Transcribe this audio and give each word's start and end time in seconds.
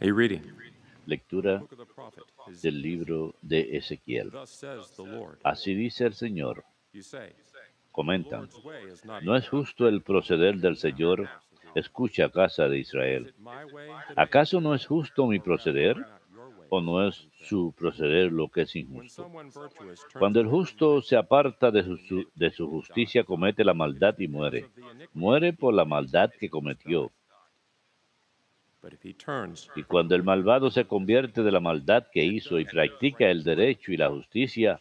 A 0.00 0.04
reading. 0.04 0.42
Lectura 1.06 1.60
del 2.62 2.80
libro 2.80 3.34
de 3.42 3.76
Ezequiel. 3.76 4.30
Así 5.42 5.74
dice 5.74 6.06
el 6.06 6.14
Señor. 6.14 6.64
Comentan, 7.90 8.48
¿no 9.22 9.34
es 9.34 9.48
justo 9.48 9.88
el 9.88 10.02
proceder 10.02 10.58
del 10.58 10.76
Señor? 10.76 11.28
Escucha, 11.74 12.28
casa 12.28 12.68
de 12.68 12.78
Is 12.78 12.88
Israel. 12.88 13.34
¿Acaso 14.14 14.60
no 14.60 14.72
es 14.74 14.86
justo 14.86 15.26
mi 15.26 15.40
proceder? 15.40 15.96
¿O 16.70 16.80
no 16.80 17.08
es 17.08 17.28
su 17.42 17.74
proceder 17.76 18.30
lo 18.30 18.48
que 18.48 18.62
es 18.62 18.76
injusto? 18.76 19.28
Cuando 20.16 20.40
el 20.40 20.46
justo 20.46 21.02
se 21.02 21.16
aparta 21.16 21.72
de 21.72 21.82
su, 21.82 22.30
de 22.36 22.50
su 22.50 22.68
justicia, 22.68 23.24
comete 23.24 23.64
la 23.64 23.74
maldad 23.74 24.16
y 24.18 24.28
muere. 24.28 24.68
Muere 25.12 25.54
por 25.54 25.74
la 25.74 25.84
maldad 25.84 26.30
que 26.38 26.48
cometió. 26.48 27.10
Y 29.74 29.82
cuando 29.82 30.14
el 30.14 30.22
malvado 30.22 30.70
se 30.70 30.86
convierte 30.86 31.42
de 31.42 31.50
la 31.50 31.60
maldad 31.60 32.06
que 32.12 32.24
hizo 32.24 32.58
y 32.58 32.64
practica 32.64 33.30
el 33.30 33.42
derecho 33.42 33.92
y 33.92 33.96
la 33.96 34.08
justicia, 34.08 34.80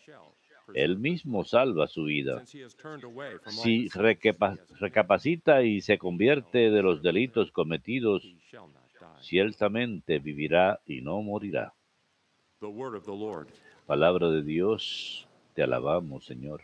él 0.73 0.97
mismo 0.97 1.43
salva 1.43 1.88
su 1.88 2.03
vida. 2.03 2.43
Si 3.47 3.89
recapacita 4.79 5.63
y 5.63 5.81
se 5.81 5.97
convierte 5.97 6.69
de 6.69 6.81
los 6.81 7.02
delitos 7.02 7.52
cometidos, 7.52 8.23
ciertamente 9.19 10.19
vivirá 10.19 10.79
y 10.85 11.02
no 11.02 11.21
morirá. 11.21 11.73
Palabra 13.85 14.29
de 14.29 14.43
Dios, 14.43 15.27
te 15.53 15.63
alabamos, 15.63 16.25
Señor. 16.25 16.63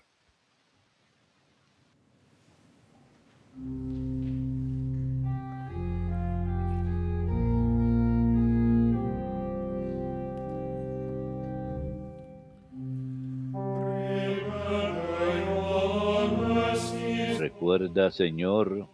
Recuerda, 17.93 18.11
Señor, 18.11 18.87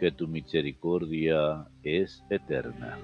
que 0.00 0.10
tu 0.10 0.26
misericordia 0.26 1.68
es 1.84 2.24
eterna. 2.28 2.98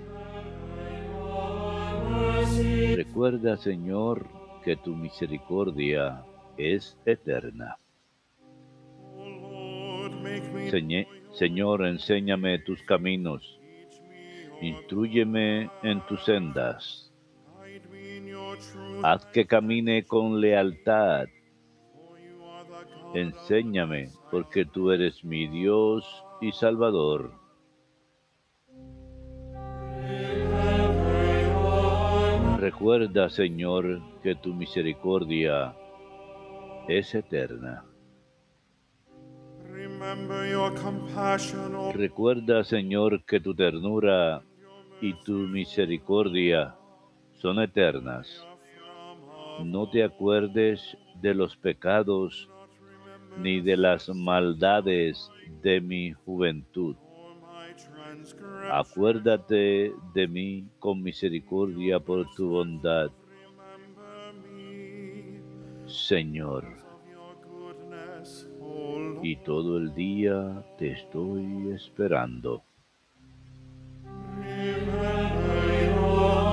Recuerda, 2.97 3.57
Señor, 3.57 4.27
que 4.65 4.75
tu 4.75 4.97
misericordia 4.97 6.25
es 6.57 6.99
eterna. 7.07 7.79
Señor, 11.35 11.87
enséñame 11.87 12.59
tus 12.59 12.83
caminos, 12.83 13.61
instrúyeme 14.61 15.71
en 15.85 16.05
tus 16.09 16.25
sendas, 16.25 17.13
haz 19.05 19.25
que 19.27 19.47
camine 19.47 20.03
con 20.03 20.41
lealtad, 20.41 21.29
enséñame, 23.15 24.11
porque 24.31 24.65
tú 24.65 24.91
eres 24.91 25.25
mi 25.25 25.49
Dios 25.49 26.25
y 26.41 26.53
Salvador. 26.53 27.33
Recuerda, 32.59 33.29
Señor, 33.31 34.01
que 34.23 34.35
tu 34.35 34.55
misericordia 34.55 35.75
es 36.89 37.15
eterna. 37.15 37.85
Remember 39.71 40.51
your 40.51 40.75
compassion, 40.75 41.75
O 41.75 41.93
Recuerda, 41.93 42.65
Señor, 42.65 43.25
que 43.25 43.41
tu 43.41 43.55
ternura 43.55 44.43
y 45.01 45.15
tu 45.25 45.33
misericordia 45.33 46.75
son 47.33 47.61
eternas. 47.61 48.47
No 49.65 49.89
te 49.89 50.05
acuerdes 50.05 50.97
de 51.21 51.35
los 51.35 51.57
pecados 51.57 52.49
ni 53.39 53.61
de 53.61 53.77
las 53.77 54.09
maldades 54.09 55.31
de 55.63 55.81
mi 55.81 56.13
juventud. 56.13 56.97
Acuérdate 58.71 59.93
de 60.15 60.29
mí 60.29 60.67
con 60.79 61.03
misericordia 61.03 61.99
por 62.01 62.27
tu 62.35 62.51
bondad, 62.51 63.11
Señor. 65.87 66.65
Y 69.23 69.37
todo 69.37 69.79
el 69.79 69.95
día 69.95 70.65
te 70.79 70.93
estoy 70.93 71.73
esperando. 71.75 72.63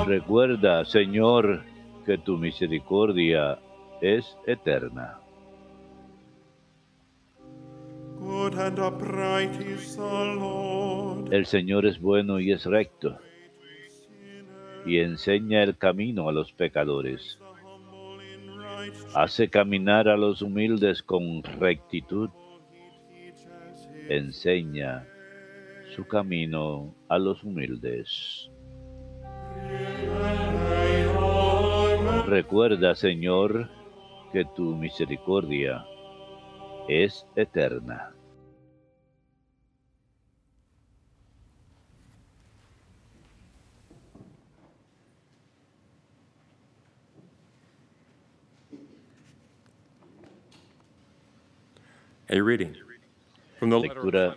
Recuerda, 0.06 0.86
Señor, 0.86 1.64
que 2.06 2.18
tu 2.18 2.38
misericordia 2.38 3.60
es 4.02 4.38
eterna. 4.46 5.20
El 11.32 11.46
Señor 11.46 11.86
es 11.86 12.00
bueno 12.00 12.40
y 12.40 12.52
es 12.52 12.66
recto, 12.66 13.18
y 14.86 15.00
enseña 15.00 15.64
el 15.64 15.78
camino 15.78 16.28
a 16.28 16.32
los 16.32 16.52
pecadores. 16.52 17.40
Hace 19.16 19.50
caminar 19.50 20.08
a 20.08 20.18
los 20.18 20.42
humildes 20.42 21.02
con 21.02 21.42
rectitud, 21.44 22.30
enseña 24.10 25.08
su 25.96 26.06
camino 26.06 26.94
a 27.08 27.18
los 27.18 27.44
humildes. 27.44 28.50
Recuerda, 32.28 32.94
Señor, 32.94 33.70
que 34.34 34.46
tu 34.56 34.76
misericordia 34.76 35.86
es 36.88 37.26
eterna. 37.36 38.17
A 52.30 52.42
reading. 52.42 52.76
From 53.58 53.70
the 53.70 53.80
letter 53.80 54.00
of 54.00 54.06
Lectura 54.06 54.36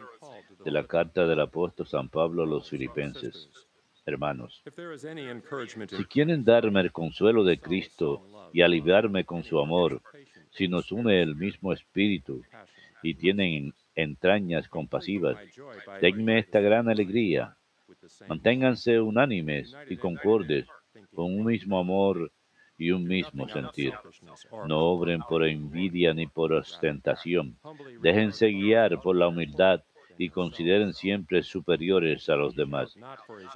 de 0.65 0.71
la 0.71 0.87
carta 0.87 1.27
del 1.27 1.41
apóstol 1.41 1.89
San 1.89 2.09
Pablo 2.09 2.45
a 2.45 2.47
los 2.47 2.71
filipenses. 2.71 3.51
Hermanos, 4.07 4.63
si 5.89 6.05
quieren 6.05 6.45
darme 6.45 6.83
el 6.83 6.93
consuelo 6.93 7.43
de 7.43 7.59
Cristo 7.59 8.51
y 8.53 8.63
aliviarme 8.63 9.25
con 9.25 9.43
su 9.43 9.59
amor, 9.59 10.01
si 10.53 10.69
nos 10.69 10.93
une 10.93 11.21
el 11.21 11.35
mismo 11.35 11.73
espíritu 11.73 12.45
y 13.03 13.15
tienen 13.15 13.75
entrañas 13.97 14.69
compasivas, 14.69 15.37
denme 16.01 16.39
esta 16.39 16.61
gran 16.61 16.89
alegría. 16.89 17.57
Manténganse 18.29 19.01
unánimes 19.01 19.75
y 19.89 19.97
concordes, 19.97 20.67
con 21.13 21.35
un 21.35 21.45
mismo 21.45 21.81
amor 21.81 22.31
y 22.81 22.91
un 22.93 23.05
mismo 23.05 23.47
sentir. 23.47 23.93
No 24.67 24.79
obren 24.87 25.21
por 25.29 25.47
envidia 25.47 26.15
ni 26.15 26.27
por 26.27 26.53
ostentación. 26.55 27.57
Déjense 28.01 28.49
guiar 28.49 29.01
por 29.03 29.17
la 29.17 29.29
humildad 29.29 29.83
y 30.17 30.31
consideren 30.31 30.95
siempre 30.95 31.43
superiores 31.43 32.29
a 32.31 32.37
los 32.37 32.57
demás. 32.57 32.97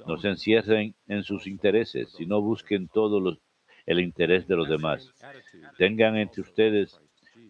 No 0.07 0.17
se 0.17 0.29
encierren 0.29 0.93
en 1.07 1.23
sus 1.23 1.47
intereses, 1.47 2.11
sino 2.11 2.39
busquen 2.39 2.87
todo 2.87 3.19
los- 3.19 3.39
el 3.87 3.99
interés 3.99 4.47
de 4.47 4.55
los 4.55 4.69
demás. 4.69 5.11
Tengan 5.77 6.17
entre 6.17 6.41
ustedes 6.41 7.01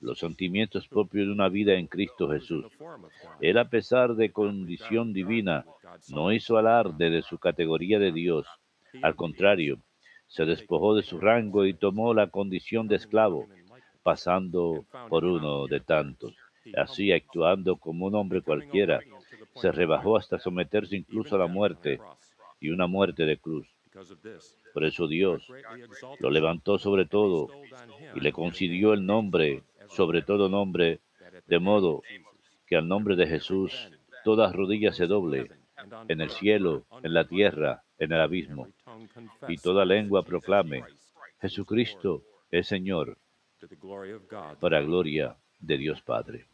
los 0.01 0.19
sentimientos 0.19 0.87
propios 0.87 1.27
de 1.27 1.33
una 1.33 1.49
vida 1.49 1.73
en 1.73 1.87
Cristo 1.87 2.29
Jesús. 2.29 2.65
Él, 3.41 3.57
a 3.57 3.69
pesar 3.69 4.15
de 4.15 4.31
condición 4.31 5.11
divina, 5.13 5.65
no 6.09 6.31
hizo 6.31 6.57
alarde 6.57 7.09
de 7.09 7.21
su 7.21 7.37
categoría 7.37 7.99
de 7.99 8.11
Dios. 8.13 8.47
Al 9.01 9.15
contrario, 9.15 9.79
se 10.35 10.43
despojó 10.43 10.95
de 10.95 11.03
su 11.03 11.17
rango 11.17 11.65
y 11.65 11.73
tomó 11.73 12.13
la 12.13 12.27
condición 12.27 12.89
de 12.89 12.97
esclavo, 12.97 13.47
pasando 14.03 14.85
por 15.07 15.23
uno 15.23 15.65
de 15.67 15.79
tantos. 15.79 16.35
Así, 16.75 17.13
actuando 17.13 17.77
como 17.77 18.07
un 18.07 18.15
hombre 18.15 18.41
cualquiera, 18.41 18.99
se 19.55 19.71
rebajó 19.71 20.17
hasta 20.17 20.37
someterse 20.37 20.97
incluso 20.97 21.37
a 21.37 21.39
la 21.39 21.47
muerte 21.47 22.01
y 22.59 22.69
una 22.69 22.85
muerte 22.85 23.23
de 23.23 23.37
cruz. 23.37 23.65
Por 24.73 24.83
eso 24.83 25.07
Dios 25.07 25.47
lo 26.19 26.29
levantó 26.29 26.77
sobre 26.79 27.05
todo 27.05 27.47
y 28.13 28.19
le 28.19 28.33
concedió 28.33 28.91
el 28.91 29.05
nombre, 29.05 29.63
sobre 29.87 30.21
todo 30.21 30.49
nombre, 30.49 30.99
de 31.47 31.59
modo 31.59 32.01
que 32.67 32.75
al 32.75 32.89
nombre 32.89 33.15
de 33.15 33.27
Jesús 33.27 33.89
toda 34.25 34.51
rodilla 34.51 34.91
se 34.91 35.07
doble, 35.07 35.49
en 36.09 36.19
el 36.19 36.29
cielo, 36.29 36.83
en 37.03 37.13
la 37.13 37.25
tierra, 37.25 37.83
en 37.99 38.11
el 38.11 38.19
abismo, 38.19 38.67
y 39.47 39.57
toda 39.57 39.85
lengua 39.85 40.23
proclame, 40.23 40.83
Jesucristo 41.39 42.23
es 42.51 42.67
Señor, 42.67 43.17
para 44.59 44.81
gloria 44.81 45.35
de 45.59 45.77
Dios 45.77 46.01
Padre. 46.01 46.45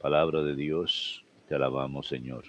Palabra 0.00 0.42
de 0.42 0.54
Dios, 0.54 1.24
te 1.48 1.54
alabamos 1.54 2.06
Señor. 2.06 2.44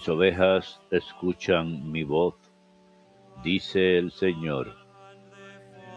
Mis 0.00 0.08
ovejas 0.08 0.80
escuchan 0.90 1.92
mi 1.92 2.04
voz, 2.04 2.34
dice 3.44 3.98
el 3.98 4.10
Señor, 4.10 4.74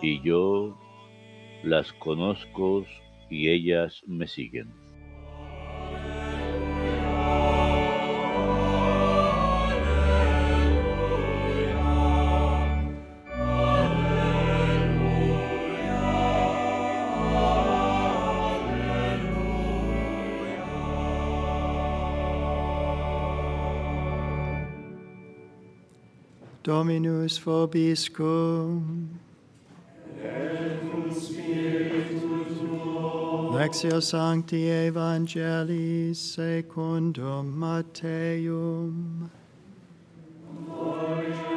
y 0.02 0.22
yo 0.22 0.78
las 1.64 1.94
conozco 1.94 2.86
y 3.30 3.48
ellas 3.48 4.04
me 4.06 4.28
siguen. 4.28 4.83
Dominus 26.64 27.38
vobiscum. 27.40 29.10
Et 30.24 30.80
cum 30.90 31.12
spiritu 31.12 32.46
tuo. 32.58 33.52
Lexio 33.52 34.00
Sancti 34.00 34.70
Evangelii 34.70 36.14
secundum 36.16 37.54
Mateum. 37.60 39.30
Gloria 40.66 41.53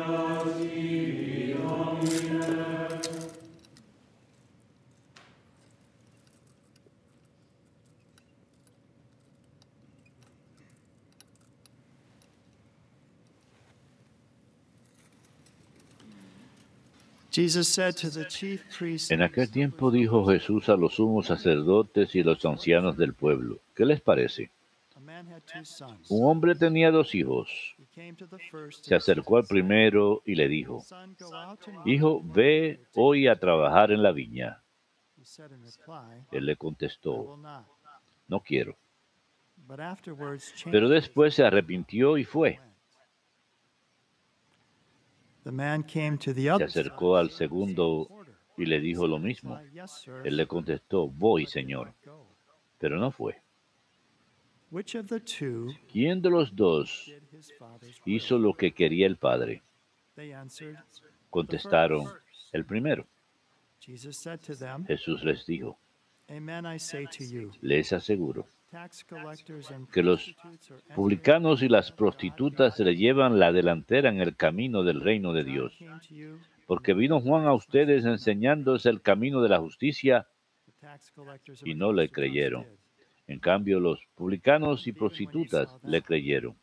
En 19.10 19.22
aquel 19.22 19.50
tiempo 19.50 19.90
dijo 19.90 20.26
Jesús 20.26 20.68
a 20.68 20.76
los 20.76 20.94
sumos 20.94 21.26
sacerdotes 21.26 22.14
y 22.14 22.22
los 22.22 22.44
ancianos 22.44 22.96
del 22.96 23.12
pueblo, 23.12 23.60
¿qué 23.74 23.84
les 23.84 24.00
parece? 24.00 24.50
Un 26.08 26.24
hombre 26.24 26.54
tenía 26.54 26.90
dos 26.90 27.14
hijos. 27.14 27.76
Se 28.70 28.94
acercó 28.94 29.36
al 29.36 29.44
primero 29.44 30.22
y 30.24 30.34
le 30.34 30.48
dijo, 30.48 30.80
Son, 30.80 31.14
go 31.18 31.34
out 31.34 31.60
and 31.66 31.76
work." 31.76 31.86
Hijo, 31.86 32.22
ve 32.24 32.80
hoy 32.94 33.28
a 33.28 33.38
trabajar 33.38 33.92
en 33.92 34.02
la 34.02 34.12
viña. 34.12 34.62
Él 36.32 36.46
le 36.46 36.56
contestó, 36.56 37.38
no 38.28 38.40
quiero. 38.40 38.76
Pero 40.70 40.88
después 40.88 41.34
se 41.34 41.44
arrepintió 41.44 42.18
y 42.18 42.24
fue. 42.24 42.60
Se 45.46 46.64
acercó 46.64 47.16
al 47.16 47.30
segundo 47.30 48.08
y 48.56 48.66
le 48.66 48.80
dijo 48.80 49.06
lo 49.06 49.18
mismo. 49.18 49.56
Reply, 49.56 49.80
"Yes, 49.80 49.90
sir, 50.02 50.22
Él 50.24 50.36
le 50.36 50.46
contestó, 50.46 51.08
voy, 51.08 51.46
Señor. 51.46 51.86
not 51.86 52.04
go." 52.04 52.26
Pero 52.78 52.98
no 52.98 53.10
fue. 53.10 53.40
Which 54.70 54.96
of 54.96 55.06
the 55.06 55.20
two 55.20 55.68
¿Quién 55.90 56.20
de 56.20 56.30
los 56.30 56.54
dos 56.54 57.12
hizo 58.04 58.38
lo 58.38 58.54
que 58.54 58.72
quería 58.72 59.06
el 59.06 59.16
Padre? 59.16 59.62
They 60.16 60.32
answered, 60.32 60.76
Contestaron, 61.30 62.08
el 62.52 62.64
primero. 62.64 63.06
Jesus 63.78 64.16
said 64.16 64.40
to 64.40 64.56
them, 64.56 64.84
Jesús 64.86 65.22
les 65.22 65.46
dijo, 65.46 65.78
Amen, 66.28 66.66
I 66.66 66.78
say 66.78 67.06
to 67.06 67.24
you, 67.24 67.52
les 67.60 67.92
aseguro, 67.92 68.46
que 69.92 70.02
los 70.02 70.34
publicanos 70.94 71.62
y 71.62 71.68
las 71.68 71.92
prostitutas 71.92 72.76
se 72.76 72.84
le 72.84 72.96
llevan 72.96 73.38
la 73.38 73.52
delantera 73.52 74.08
en 74.08 74.20
el 74.20 74.36
camino 74.36 74.82
del 74.82 75.00
reino 75.00 75.32
de 75.32 75.44
Dios. 75.44 75.78
Porque 76.66 76.94
vino 76.94 77.20
Juan 77.20 77.46
a 77.46 77.54
ustedes 77.54 78.04
enseñándoles 78.04 78.86
el 78.86 79.00
camino 79.00 79.40
de 79.40 79.48
la 79.48 79.60
justicia, 79.60 80.26
y 81.64 81.74
no 81.74 81.92
le 81.92 82.10
creyeron. 82.10 82.66
en 83.28 83.40
cambio 83.40 83.80
los 83.80 83.98
publicanos 84.14 84.86
y 84.86 84.92
prostitutas 84.92 85.68
le 85.82 86.00
creyeron. 86.00 86.54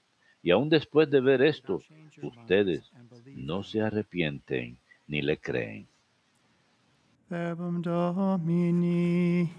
Y 0.41 0.51
aún 0.51 0.69
después 0.69 1.09
de 1.09 1.19
ver 1.19 1.41
esto, 1.41 1.81
ustedes 2.21 2.89
no 3.35 3.63
se 3.63 3.81
arrepienten 3.81 4.77
ni 5.07 5.21
le 5.21 5.37
creen. 5.37 5.87
Domini. 7.81 9.49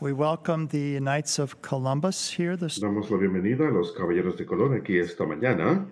We 0.00 0.12
welcome 0.12 0.68
the 0.68 1.00
Knights 1.00 1.38
of 1.38 1.62
Columbus 1.62 2.28
here 2.28 2.56
this 2.56 2.78
Damos 2.78 3.10
la 3.10 3.16
bienvenida 3.16 3.68
a 3.68 3.70
los 3.70 3.92
Caballeros 3.92 4.36
de 4.36 4.44
Color 4.44 4.74
aquí 4.74 4.98
esta 4.98 5.24
mañana. 5.24 5.86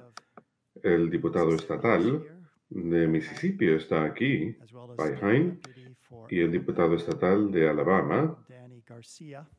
El 0.82 1.08
diputado 1.08 1.54
estatal 1.54 2.22
de 2.68 3.06
Mississippi 3.06 3.68
está 3.68 4.04
aquí 4.04 4.54
as 4.62 4.72
well 4.72 4.90
as 4.90 4.96
By 4.98 5.10
the 5.12 5.26
Hein, 5.26 5.60
deputy 5.62 5.96
for 6.00 6.30
y 6.30 6.40
el 6.40 6.52
diputado 6.52 6.94
estatal 6.94 7.50
de 7.50 7.68
Alabama, 7.68 8.36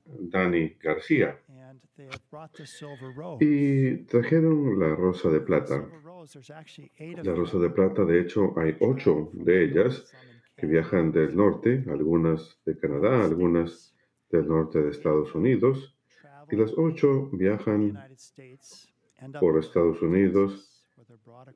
Danny 0.06 0.78
García. 0.80 1.40
Y 3.40 3.98
trajeron 4.06 4.80
la 4.80 4.96
rosa 4.96 5.30
de 5.30 5.40
plata. 5.40 5.84
La 7.24 7.34
rosa 7.34 7.58
de 7.58 7.70
plata, 7.70 8.06
de 8.06 8.22
hecho, 8.22 8.54
hay 8.58 8.78
ocho 8.80 9.32
de 9.34 9.64
ellas 9.64 10.14
que 10.56 10.68
viajan 10.68 11.12
del 11.12 11.36
norte, 11.36 11.84
algunas 11.90 12.60
de 12.66 12.78
Canadá, 12.78 13.26
algunas 13.26 13.96
del 14.30 14.48
norte 14.48 14.82
de 14.82 14.92
Estados 14.92 15.34
Unidos, 15.36 15.98
y 16.52 16.56
las 16.56 16.74
ocho 16.78 17.30
viajan 17.32 17.98
por 19.40 19.58
Estados 19.58 20.02
Unidos, 20.02 20.86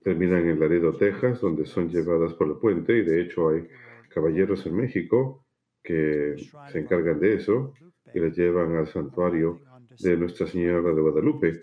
terminan 0.04 0.48
en 0.48 0.60
Laredo, 0.60 0.94
Texas, 0.94 1.42
donde 1.42 1.66
son 1.66 1.90
llevadas 1.90 2.34
por 2.34 2.48
el 2.48 2.58
puente, 2.58 2.98
y 2.98 3.04
de 3.04 3.22
hecho 3.22 3.50
hay 3.50 3.68
caballeros 4.10 4.66
en 4.66 4.76
México 4.76 5.46
que 5.84 6.36
se 6.72 6.80
encargan 6.80 7.20
de 7.20 7.36
eso 7.36 7.74
y 8.14 8.20
les 8.20 8.36
llevan 8.36 8.76
al 8.76 8.88
santuario 8.88 9.62
de 10.00 10.18
Nuestra 10.18 10.48
Señora 10.48 10.94
de 10.94 11.02
Guadalupe, 11.02 11.62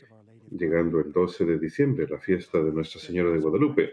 llegando 0.59 1.01
el 1.01 1.13
12 1.13 1.45
de 1.45 1.59
diciembre, 1.59 2.07
la 2.09 2.19
fiesta 2.19 2.63
de 2.63 2.73
Nuestra 2.73 3.01
Señora 3.01 3.31
de 3.31 3.39
Guadalupe. 3.39 3.91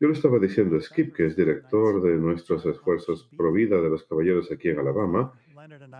Yo 0.00 0.08
le 0.08 0.14
estaba 0.14 0.38
diciendo 0.38 0.76
a 0.76 0.80
Skip, 0.80 1.14
que 1.14 1.26
es 1.26 1.36
director 1.36 2.02
de 2.02 2.16
nuestros 2.16 2.64
esfuerzos 2.66 3.28
pro 3.36 3.52
vida 3.52 3.80
de 3.80 3.90
los 3.90 4.04
caballeros 4.04 4.50
aquí 4.50 4.68
en 4.68 4.78
Alabama, 4.78 5.32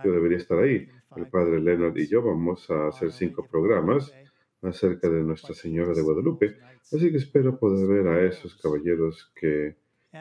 yo 0.03 0.11
debería 0.11 0.37
estar 0.37 0.59
ahí. 0.59 0.87
El 1.15 1.27
padre 1.27 1.59
Leonard 1.59 1.97
y 1.97 2.07
yo 2.07 2.21
vamos 2.21 2.69
a 2.69 2.87
hacer 2.87 3.11
cinco 3.11 3.47
programas 3.49 4.13
acerca 4.61 5.09
de 5.09 5.23
Nuestra 5.23 5.53
Señora 5.53 5.93
de 5.93 6.01
Guadalupe, 6.01 6.57
así 6.91 7.11
que 7.11 7.17
espero 7.17 7.57
poder 7.57 7.87
ver 7.87 8.07
a 8.07 8.25
esos 8.25 8.55
caballeros 8.55 9.31
que 9.35 9.75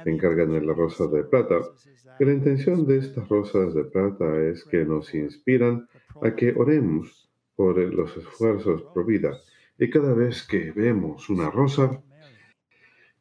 encargan 0.05 0.53
de 0.53 0.61
la 0.61 0.75
rosa 0.75 1.07
de 1.07 1.25
plata. 1.25 1.61
Y 2.19 2.25
la 2.25 2.33
intención 2.33 2.87
de 2.87 2.99
estas 2.99 3.29
rosas 3.29 3.75
de 3.75 3.85
plata 3.85 4.41
es 4.43 4.65
que 4.65 4.85
nos 4.85 5.15
inspiran 5.15 5.89
a 6.23 6.35
que 6.35 6.53
oremos 6.57 7.31
por 7.57 7.77
los 7.79 8.17
esfuerzos 8.17 8.83
pro 8.93 9.05
vida. 9.05 9.39
Y 9.79 9.91
cada 9.91 10.15
vez 10.15 10.47
que 10.47 10.71
vemos 10.73 11.29
una 11.29 11.51
rosa, 11.51 12.03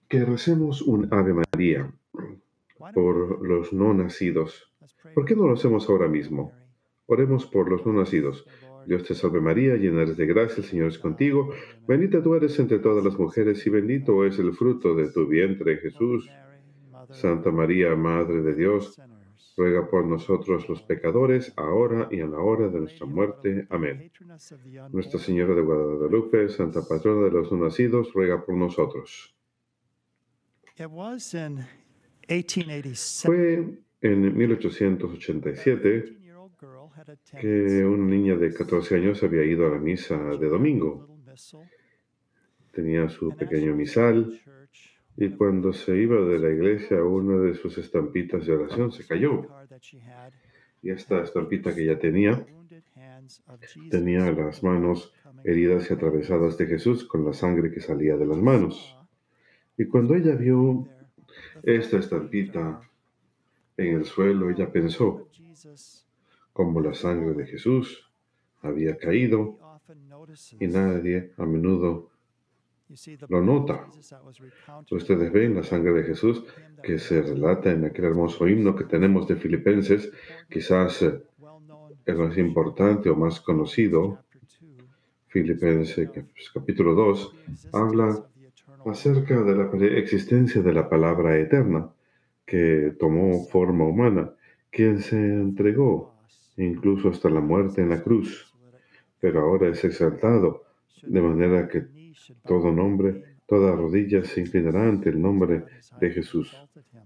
que 0.08 0.24
recemos 0.24 0.82
un 0.82 1.08
Ave 1.12 1.34
María 1.34 1.92
por 2.94 3.46
los 3.46 3.74
no 3.74 3.94
nacidos. 3.94 4.72
¿Por 5.16 5.26
qué 5.26 5.36
no 5.36 5.48
lo 5.48 5.54
hacemos 5.54 5.90
ahora 5.90 6.08
mismo? 6.08 6.54
Oremos 7.08 7.46
por 7.46 7.70
los 7.70 7.86
no 7.86 7.94
nacidos. 7.94 8.46
Dios 8.86 9.04
te 9.04 9.16
salve 9.16 9.42
María, 9.42 9.76
llena 9.76 10.02
eres 10.02 10.18
de 10.18 10.26
gracia, 10.26 10.58
el 10.58 10.70
Señor 10.70 10.88
es 10.90 11.00
contigo. 11.00 11.52
Bendita 11.88 12.22
tú 12.22 12.36
eres 12.36 12.60
entre 12.60 12.80
todas 12.80 13.04
las 13.04 13.18
mujeres 13.18 13.66
y 13.66 13.70
bendito 13.70 14.26
es 14.26 14.38
el 14.40 14.54
fruto 14.54 14.94
de 14.96 15.10
tu 15.12 15.28
vientre, 15.28 15.78
Jesús. 15.78 16.30
Santa 17.10 17.52
María, 17.52 17.96
Madre 17.96 18.42
de 18.42 18.54
Dios, 18.56 19.02
ruega 19.56 19.90
por 19.90 20.06
nosotros 20.06 20.68
los 20.68 20.82
pecadores, 20.82 21.54
ahora 21.56 22.08
y 22.12 22.20
en 22.20 22.32
la 22.32 22.40
hora 22.40 22.68
de 22.68 22.80
nuestra 22.80 23.06
muerte. 23.06 23.68
Amén. 23.70 24.12
Nuestra 24.92 25.20
Señora 25.20 25.54
de 25.56 25.62
Guadalupe, 25.62 26.50
Santa 26.50 26.82
Patrona 26.88 27.26
de 27.26 27.32
los 27.32 27.52
no 27.52 27.66
nacidos, 27.66 28.14
ruega 28.14 28.44
por 28.46 28.56
nosotros. 28.56 29.36
It 30.76 30.88
was 30.90 31.36
in 31.36 31.66
1887 32.28 33.28
Fue 33.28 33.78
en 34.02 34.38
1887 34.38 36.04
18-year-old 36.04 36.52
girl 36.60 36.90
had 36.96 37.10
attended 37.10 37.42
que 37.42 37.86
una 37.86 38.06
niña 38.06 38.36
de 38.36 38.52
14 38.52 38.96
años 38.96 39.22
había 39.22 39.44
ido 39.44 39.68
a 39.68 39.70
la 39.70 39.78
misa 39.78 40.18
de 40.18 40.48
domingo. 40.48 41.08
Tenía 42.72 43.08
su 43.08 43.36
pequeño 43.36 43.76
misal 43.76 44.42
y 45.17 45.29
cuando 45.29 45.74
se 45.74 45.96
iba 45.98 46.20
de 46.22 46.39
la 46.39 46.50
iglesia 46.50 47.03
una 47.03 47.38
de 47.38 47.55
sus 47.55 47.77
estampitas 47.77 48.46
de 48.46 48.53
oración 48.53 48.91
se 48.91 49.05
cayó. 49.05 49.48
Y 50.82 50.89
esta 50.89 51.22
estampita 51.22 51.74
que 51.74 51.86
ya 51.86 52.00
tenía 52.00 52.46
tenía 53.89 54.32
las 54.32 54.63
manos 54.63 55.13
heridas 55.43 55.89
y 55.89 55.93
atravesadas 55.93 56.58
de 56.58 56.67
Jesús 56.67 57.05
con 57.05 57.25
la 57.25 57.34
sangre 57.34 57.72
que 57.72 57.79
salía 57.79 58.17
de 58.17 58.25
las 58.25 58.38
manos. 58.38 58.98
Y 59.77 59.86
cuando 59.86 60.15
ella 60.15 60.36
vio 60.36 60.88
esta 61.63 61.98
estampita 61.98 62.82
en 63.77 63.96
el 63.96 64.05
suelo, 64.05 64.50
ella 64.50 64.72
pensó 64.72 65.29
como 66.51 66.82
la 66.82 66.93
sangre 66.93 67.34
de 67.34 67.48
Jesús 67.48 68.12
había 68.62 68.98
caído 68.98 69.58
y 70.60 70.67
nadie 70.67 71.34
a 71.38 71.46
menudo 71.46 72.12
lo 73.30 73.42
nota. 73.42 73.88
Ustedes 74.92 75.32
ven 75.32 75.56
la 75.56 75.64
sangre 75.64 75.94
de 75.94 76.04
Jesús 76.04 76.44
que 76.82 77.00
se 77.00 77.22
relata 77.22 77.72
en 77.72 77.86
aquel 77.86 78.06
hermoso 78.06 78.48
himno 78.48 78.76
que 78.76 78.84
tenemos 78.84 79.28
de 79.28 79.36
Filipenses, 79.36 80.12
quizás 80.50 81.02
eh, 81.02 81.24
el 82.06 82.18
más 82.18 82.38
importante 82.38 83.10
o 83.10 83.16
más 83.16 83.42
conocido, 83.42 84.20
Filipenses 85.28 86.10
pues, 86.14 86.52
capítulo 86.54 86.94
2, 86.94 87.36
habla 87.72 88.24
acerca 88.86 89.42
de 89.42 89.56
la 89.56 89.98
existencia 89.98 90.62
de 90.62 90.74
la 90.74 90.90
palabra 90.90 91.38
eterna 91.40 91.90
que 92.46 92.96
tomó 93.00 93.46
forma 93.46 93.86
humana, 93.86 94.32
quien 94.70 95.00
se 95.00 95.16
entregó 95.16 96.14
incluso 96.58 97.10
hasta 97.10 97.30
la 97.30 97.40
muerte 97.40 97.82
en 97.82 97.90
la 97.90 98.04
cruz, 98.04 98.54
pero 99.20 99.42
ahora 99.42 99.70
es 99.70 99.84
exaltado, 99.84 100.66
de 101.02 101.22
manera 101.22 101.68
que 101.68 101.88
todo 102.46 102.72
nombre, 102.72 103.38
toda 103.48 103.75
rodilla 103.75 104.24
se 104.24 104.41
inclinará 104.41 104.88
ante 104.88 105.10
el 105.10 105.22
nombre 105.22 105.65
de 106.00 106.10
Jesús, 106.12 106.55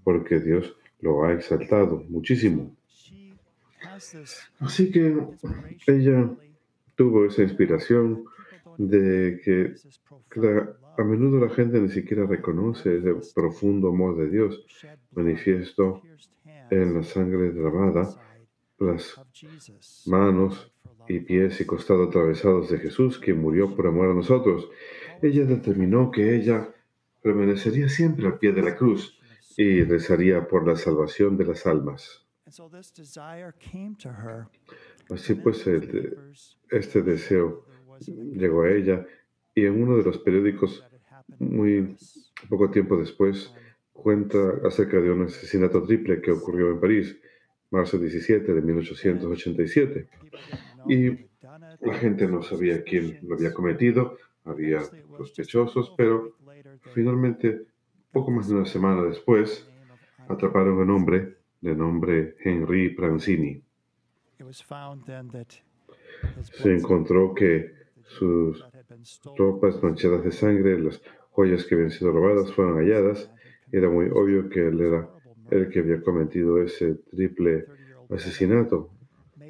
porque 0.04 0.40
Dios 0.40 0.76
lo 1.02 1.24
ha 1.24 1.34
exaltado 1.34 2.04
muchísimo. 2.10 2.76
Así 4.60 4.92
que 4.92 5.18
ella 5.88 6.30
tuvo 6.96 7.26
esa 7.26 7.44
inspiración 7.44 8.26
de 8.78 9.40
que 9.44 9.74
a 10.98 11.04
menudo 11.04 11.46
la 11.46 11.54
gente 11.54 11.80
ni 11.80 11.90
siquiera 11.90 12.26
reconoce 12.26 12.98
ese 12.98 13.34
profundo 13.34 13.90
amor 13.90 14.18
de 14.18 14.30
Dios 14.30 14.66
manifiesto 15.12 16.02
en 16.70 16.96
la 16.96 17.04
sangre 17.04 17.52
derramada, 17.52 18.10
las 18.80 19.16
manos 20.06 20.72
y 21.10 21.20
pies 21.20 21.60
y 21.62 21.66
costado 21.66 22.04
atravesados 22.06 22.70
de 22.70 22.78
Jesús, 22.80 23.18
quien 23.20 23.40
murió 23.42 23.76
por 23.76 23.88
amor 23.88 24.10
a 24.10 24.14
nosotros. 24.14 24.70
Ella 25.22 25.46
determinó 25.46 26.12
que 26.12 26.36
ella 26.36 26.70
permanecería 27.22 27.90
siempre 27.90 28.28
al 28.28 28.38
pie 28.40 28.52
de 28.54 28.62
la 28.62 28.76
cruz 28.76 29.20
y 29.58 29.84
rezaría 29.84 30.48
por 30.48 30.66
la 30.68 30.76
salvación 30.76 31.38
de 31.38 31.46
las 31.46 31.66
almas. 31.66 32.26
Así 35.10 35.34
pues, 35.36 35.66
el- 35.68 36.18
este 36.70 37.02
deseo 37.02 37.66
llegó 38.34 38.64
a 38.64 38.72
ella 38.72 39.06
y 39.56 39.66
en 39.66 39.82
uno 39.82 39.98
de 39.98 40.04
los 40.04 40.18
periódicos, 40.20 40.84
muy 41.40 41.96
poco 42.50 42.70
tiempo 42.70 42.98
después, 42.98 43.54
cuenta 43.94 44.38
acerca 44.66 45.00
de 45.02 45.12
un 45.12 45.24
asesinato 45.24 45.82
triple 45.84 46.22
que 46.22 46.32
ocurrió 46.32 46.70
en 46.72 46.80
París, 46.80 47.18
marzo 47.72 47.98
17 47.98 48.54
de 48.54 48.62
1887. 48.62 50.08
Y 50.88 51.10
la 51.82 51.94
gente 51.96 52.28
no 52.28 52.42
sabía 52.42 52.84
quién 52.84 53.20
lo 53.24 53.36
había 53.36 53.54
cometido, 53.54 54.18
había 54.44 54.82
sospechosos, 55.18 55.94
pero 55.98 56.36
finalmente, 56.94 57.66
poco 58.12 58.32
más 58.32 58.48
de 58.48 58.56
una 58.56 58.66
semana 58.66 59.04
después, 59.04 59.68
atraparon 60.28 60.80
a 60.80 60.84
un 60.84 60.92
hombre 60.92 61.38
de 61.62 61.76
nombre 61.76 62.36
Henry 62.44 62.96
Pranzini. 62.96 63.62
Se 66.42 66.74
encontró 66.74 67.34
que 67.34 67.74
sus 68.04 68.66
ropas 69.36 69.82
manchadas 69.84 70.24
de 70.24 70.32
sangre, 70.32 70.80
las 70.80 71.02
joyas 71.32 71.66
que 71.66 71.76
habían 71.76 71.92
sido 71.92 72.12
robadas 72.12 72.54
fueron 72.54 72.78
halladas. 72.78 73.30
Era 73.72 73.90
muy 73.90 74.06
obvio 74.06 74.50
que 74.50 74.68
él 74.68 74.80
era 74.80 75.10
el 75.50 75.70
que 75.70 75.80
había 75.80 76.02
cometido 76.02 76.62
ese 76.62 76.96
triple 77.12 77.66
asesinato. 78.10 78.92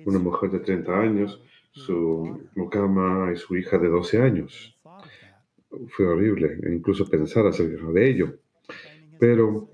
Una 0.06 0.20
mujer 0.20 0.52
de 0.52 0.60
30 0.60 1.00
años, 1.00 1.42
su 1.72 2.48
mucama 2.56 3.32
y 3.34 3.38
su 3.38 3.56
hija 3.56 3.78
de 3.78 3.88
12 3.88 4.22
años. 4.22 4.80
Fue 5.90 6.08
horrible, 6.08 6.58
incluso 6.72 7.10
pensar 7.10 7.46
acerca 7.46 7.86
de 7.92 8.10
ello. 8.10 8.40
Pero 9.20 9.70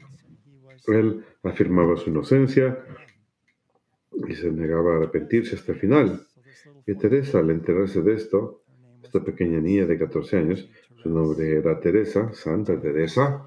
él 0.87 1.23
afirmaba 1.43 1.97
su 1.97 2.09
inocencia 2.09 2.83
y 4.27 4.35
se 4.35 4.51
negaba 4.51 4.93
a 4.93 4.97
arrepentirse 4.97 5.55
hasta 5.55 5.73
el 5.73 5.79
final. 5.79 6.27
Y 6.85 6.95
Teresa, 6.95 7.39
al 7.39 7.49
enterarse 7.51 8.01
de 8.01 8.13
esto, 8.13 8.63
esta 9.03 9.23
pequeña 9.23 9.59
niña 9.59 9.85
de 9.85 9.97
14 9.97 10.37
años, 10.37 10.69
su 11.01 11.09
nombre 11.09 11.57
era 11.57 11.79
Teresa, 11.79 12.33
Santa 12.33 12.79
Teresa, 12.79 13.45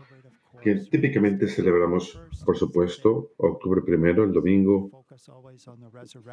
que 0.66 0.74
típicamente 0.74 1.46
celebramos, 1.46 2.20
por 2.44 2.56
supuesto, 2.56 3.30
octubre 3.36 3.82
primero, 3.82 4.24
el 4.24 4.32
domingo, 4.32 4.90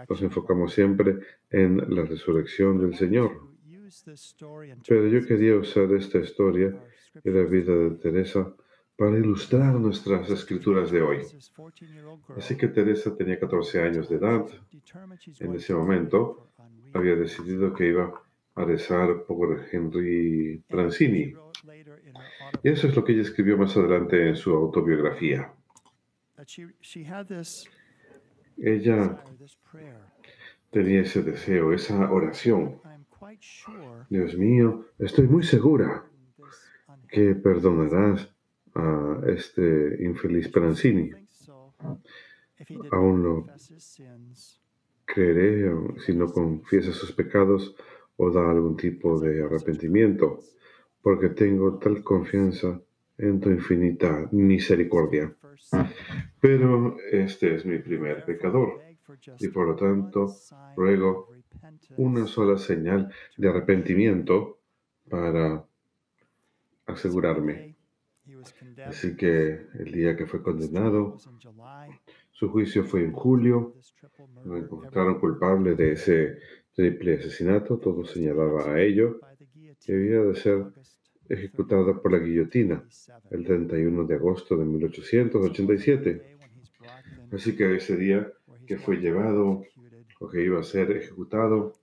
nos 0.10 0.22
enfocamos 0.24 0.74
siempre 0.74 1.20
en 1.52 1.78
la 1.96 2.02
resurrección 2.02 2.80
del 2.80 2.96
Señor. 2.96 3.30
Pero 4.88 5.08
yo 5.08 5.24
quería 5.28 5.56
usar 5.56 5.94
esta 5.94 6.18
historia 6.18 6.76
y 7.24 7.30
la 7.30 7.44
vida 7.44 7.76
de 7.76 7.92
Teresa 7.92 8.52
para 8.96 9.20
ilustrar 9.20 9.76
nuestras 9.76 10.28
escrituras 10.32 10.90
de 10.90 11.04
hoy. 11.04 11.20
Así 12.36 12.58
que 12.58 12.70
Teresa 12.70 13.16
tenía 13.16 13.40
14 13.40 13.84
años 13.84 14.10
de 14.10 14.16
edad. 14.16 14.48
En 15.42 15.54
ese 15.54 15.76
momento 15.76 16.48
había 16.92 17.16
decidido 17.16 17.72
que 17.72 17.90
iba 17.90 18.20
a 18.56 18.66
rezar 18.66 19.26
por 19.28 19.64
Henry 19.72 20.64
Pranzini. 20.68 21.36
Y 22.64 22.70
eso 22.70 22.88
es 22.88 22.96
lo 22.96 23.04
que 23.04 23.14
ella 23.14 23.22
escribió 23.22 23.58
más 23.58 23.76
adelante 23.76 24.30
en 24.30 24.36
su 24.36 24.54
autobiografía. 24.54 25.54
Ella 28.58 29.24
tenía 30.72 31.02
ese 31.02 31.24
deseo, 31.24 31.74
esa 31.74 32.12
oración. 32.12 32.80
Dios 34.10 34.38
mío, 34.38 34.86
estoy 35.00 35.28
muy 35.28 35.44
segura 35.44 36.06
que 37.10 37.36
perdonarás 37.36 38.30
a 38.76 39.22
este 39.28 40.04
infeliz 40.04 40.50
Pranzini. 40.50 41.12
Aún 42.92 43.24
lo 43.24 43.48
creeré 45.06 45.72
si 46.06 46.14
no 46.14 46.32
confiesa 46.32 46.92
sus 46.92 47.12
pecados 47.12 47.76
o 48.18 48.32
da 48.32 48.50
algún 48.50 48.78
tipo 48.78 49.20
de 49.20 49.44
arrepentimiento, 49.44 50.40
porque 51.04 51.30
tengo 51.30 51.78
tal 51.78 52.02
confianza 52.02 52.82
en 53.18 53.40
tu 53.40 53.50
infinita 53.50 54.28
misericordia. 54.32 55.36
Pero 56.40 56.98
este 57.12 57.56
es 57.56 57.66
mi 57.66 57.78
primer 57.78 58.26
pecador 58.26 58.82
y 59.40 59.50
por 59.50 59.68
lo 59.68 59.76
tanto 59.76 60.34
ruego 60.76 61.30
una 61.98 62.26
sola 62.26 62.58
señal 62.58 63.12
de 63.38 63.50
arrepentimiento 63.50 64.60
para 65.10 65.66
asegurarme. 66.86 67.76
Así 68.86 69.16
que 69.16 69.68
el 69.78 69.92
día 69.92 70.16
que 70.16 70.26
fue 70.26 70.42
condenado, 70.42 71.18
su 72.32 72.50
juicio 72.50 72.84
fue 72.86 73.04
en 73.04 73.12
julio, 73.12 73.76
lo 74.46 74.58
encontraron 74.58 75.20
culpable 75.20 75.76
de 75.76 75.92
ese 75.92 76.38
triple 76.74 77.16
asesinato, 77.16 77.78
todo 77.78 78.06
señalaba 78.06 78.72
a 78.72 78.82
ello, 78.82 79.20
y 79.88 79.92
había 79.92 80.22
de 80.22 80.36
ser 80.36 80.66
ejecutado 81.30 82.02
por 82.02 82.12
la 82.12 82.20
guillotina 82.20 82.84
el 83.32 83.44
31 83.44 84.06
de 84.06 84.16
agosto 84.16 84.58
de 84.58 84.66
1887. 84.66 86.38
Así 87.32 87.56
que 87.56 87.76
ese 87.76 87.98
día 87.98 88.32
que 88.68 88.78
fue 88.78 88.98
llevado 88.98 89.64
o 90.20 90.30
que 90.30 90.44
iba 90.44 90.60
a 90.60 90.64
ser 90.64 90.92
ejecutado, 90.92 91.74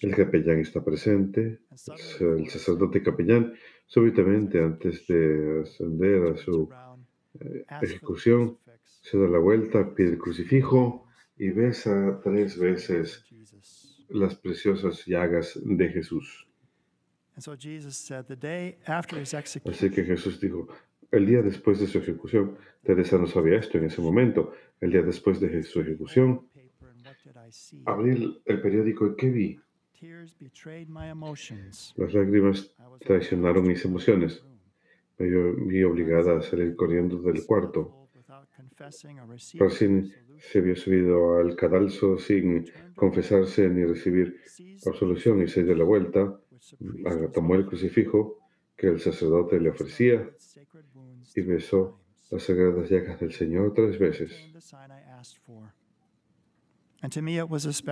el 0.00 0.14
capellán 0.14 0.60
está 0.60 0.82
presente, 0.82 1.60
el 2.20 2.48
sacerdote 2.48 3.02
capellán, 3.02 3.54
súbitamente 3.86 4.62
antes 4.62 5.06
de 5.06 5.62
ascender 5.62 6.32
a 6.32 6.36
su 6.36 6.68
eh, 7.40 7.64
ejecución, 7.82 8.58
se 9.02 9.18
da 9.18 9.28
la 9.28 9.38
vuelta, 9.38 9.94
pide 9.94 10.10
el 10.10 10.18
crucifijo 10.18 11.06
y 11.36 11.50
besa 11.50 12.20
tres 12.22 12.58
veces 12.58 13.24
las 14.08 14.34
preciosas 14.36 15.04
llagas 15.06 15.58
de 15.62 15.88
Jesús. 15.88 16.46
Así 19.64 19.90
que 19.90 20.04
Jesús 20.04 20.40
dijo, 20.40 20.68
el 21.10 21.26
día 21.26 21.42
después 21.42 21.80
de 21.80 21.86
su 21.86 21.98
ejecución, 21.98 22.56
Teresa 22.82 23.18
no 23.18 23.26
sabía 23.26 23.58
esto 23.58 23.78
en 23.78 23.84
ese 23.84 24.00
momento, 24.00 24.52
el 24.80 24.90
día 24.90 25.02
después 25.02 25.40
de 25.40 25.62
su 25.62 25.80
ejecución, 25.80 26.48
abrí 27.84 28.40
el, 28.44 28.60
periódico 28.60 29.06
y 29.06 29.16
¿qué 29.16 29.30
vi? 29.30 29.60
Las 31.96 32.14
lágrimas 32.14 32.74
traicionaron 33.00 33.66
mis 33.66 33.84
emociones. 33.84 34.44
Me 35.18 35.26
vi 35.28 35.82
obligada 35.82 36.38
a 36.38 36.42
salir 36.42 36.76
corriendo 36.76 37.18
del 37.22 37.44
cuarto. 37.46 38.08
Pero 39.52 39.70
sin 39.70 40.12
se 40.40 40.58
había 40.58 40.76
subido 40.76 41.38
al 41.38 41.56
cadalso 41.56 42.18
sin 42.18 42.70
confesarse 42.94 43.68
ni 43.68 43.84
recibir 43.84 44.40
absolución 44.86 45.42
y 45.42 45.48
se 45.48 45.64
dio 45.64 45.74
la 45.74 45.84
vuelta, 45.84 46.40
tomó 47.32 47.54
el 47.54 47.66
crucifijo 47.66 48.38
que 48.76 48.88
el 48.88 49.00
sacerdote 49.00 49.60
le 49.60 49.70
ofrecía 49.70 50.30
y 51.34 51.40
besó 51.40 52.00
las 52.30 52.42
sagradas 52.42 52.90
llagas 52.90 53.20
del 53.20 53.32
Señor 53.32 53.72
tres 53.74 53.98
veces. 53.98 54.32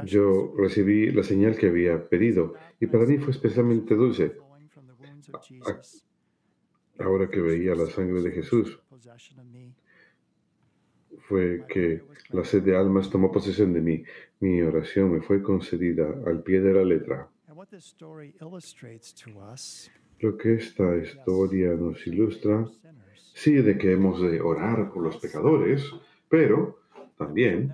Yo 0.06 0.54
recibí 0.56 1.10
la 1.10 1.22
señal 1.22 1.56
que 1.56 1.68
había 1.68 2.08
pedido 2.08 2.54
y 2.80 2.86
para 2.86 3.06
mí 3.06 3.18
fue 3.18 3.32
especialmente 3.32 3.94
dulce. 3.94 4.36
Ahora 6.98 7.28
que 7.28 7.40
veía 7.40 7.74
la 7.74 7.86
sangre 7.86 8.22
de 8.22 8.30
Jesús, 8.30 8.80
fue 11.28 11.64
que 11.68 12.02
la 12.30 12.44
sed 12.44 12.62
de 12.62 12.76
almas 12.76 13.10
tomó 13.10 13.32
posesión 13.32 13.72
de 13.72 13.80
mí. 13.80 14.04
Mi 14.40 14.62
oración 14.62 15.12
me 15.12 15.20
fue 15.20 15.42
concedida 15.42 16.06
al 16.26 16.42
pie 16.42 16.60
de 16.60 16.74
la 16.74 16.84
letra. 16.84 17.28
Lo 20.20 20.36
que 20.36 20.54
esta 20.54 20.96
historia 20.96 21.74
nos 21.74 22.06
ilustra, 22.06 22.66
sí, 23.34 23.54
de 23.54 23.78
que 23.78 23.92
hemos 23.92 24.20
de 24.20 24.40
orar 24.40 24.92
por 24.92 25.02
los 25.02 25.16
pecadores, 25.16 25.82
pero 26.28 26.78
también 27.16 27.72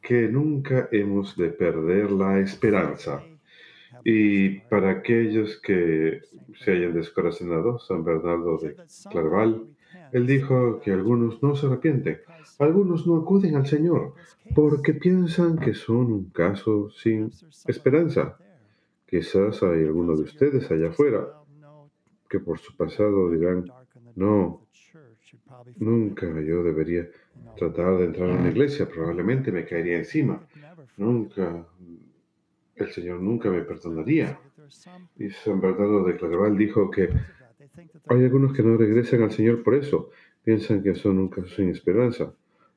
que 0.00 0.28
nunca 0.28 0.88
hemos 0.90 1.36
de 1.36 1.50
perder 1.50 2.10
la 2.10 2.40
esperanza. 2.40 3.24
Y 4.04 4.60
para 4.60 4.90
aquellos 4.90 5.60
que 5.60 6.22
se 6.64 6.72
hayan 6.72 6.94
descorazonado, 6.94 7.78
San 7.78 8.02
Bernardo 8.04 8.58
de 8.58 8.76
Claraval, 9.10 9.66
él 10.12 10.26
dijo 10.26 10.80
que 10.80 10.92
algunos 10.92 11.42
no 11.42 11.54
se 11.54 11.66
arrepienten, 11.66 12.20
algunos 12.58 13.06
no 13.06 13.16
acuden 13.16 13.56
al 13.56 13.66
Señor, 13.66 14.14
porque 14.54 14.94
piensan 14.94 15.58
que 15.58 15.74
son 15.74 16.12
un 16.12 16.30
caso 16.30 16.90
sin 16.90 17.30
esperanza. 17.66 18.36
Quizás 19.06 19.62
hay 19.62 19.84
algunos 19.84 20.18
de 20.18 20.24
ustedes 20.24 20.70
allá 20.70 20.88
afuera 20.88 21.26
que 22.28 22.40
por 22.40 22.58
su 22.58 22.74
pasado 22.76 23.30
dirán, 23.30 23.70
no, 24.16 24.62
nunca 25.76 26.26
yo 26.40 26.62
debería 26.62 27.06
tratar 27.56 27.98
de 27.98 28.04
entrar 28.06 28.30
a 28.30 28.34
una 28.34 28.50
iglesia, 28.50 28.88
probablemente 28.88 29.52
me 29.52 29.66
caería 29.66 29.98
encima, 29.98 30.46
nunca, 30.96 31.66
el 32.76 32.90
Señor 32.90 33.20
nunca 33.20 33.50
me 33.50 33.62
perdonaría. 33.62 34.38
Y 35.18 35.28
San 35.30 35.60
Bernardo 35.60 36.04
de 36.04 36.16
Claraval 36.16 36.56
dijo 36.56 36.90
que 36.90 37.10
hay 38.06 38.24
algunos 38.24 38.52
que 38.52 38.62
no 38.62 38.76
regresan 38.76 39.22
al 39.22 39.32
Señor 39.32 39.62
por 39.62 39.74
eso, 39.74 40.10
piensan 40.44 40.82
que 40.82 40.94
son 40.94 41.18
un 41.18 41.28
caso 41.28 41.48
sin 41.48 41.70
esperanza, 41.70 42.32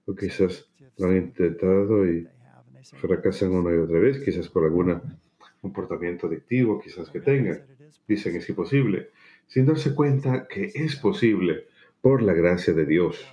o 0.05 0.15
quizás 0.15 0.69
lo 0.97 1.07
han 1.07 1.17
intentado 1.17 2.05
y 2.09 2.27
fracasan 2.83 3.51
una 3.51 3.73
y 3.75 3.77
otra 3.77 3.99
vez, 3.99 4.19
quizás 4.19 4.47
por 4.49 4.63
algún 4.63 5.01
comportamiento 5.61 6.27
adictivo, 6.27 6.79
quizás 6.79 7.09
que 7.09 7.19
tengan. 7.19 7.63
Dicen 8.07 8.35
es 8.35 8.47
imposible, 8.49 9.09
sin 9.47 9.65
darse 9.65 9.95
cuenta 9.95 10.47
que 10.47 10.71
es 10.73 10.95
posible 10.95 11.65
por 12.01 12.21
la 12.21 12.33
gracia 12.33 12.73
de 12.73 12.85
Dios, 12.85 13.25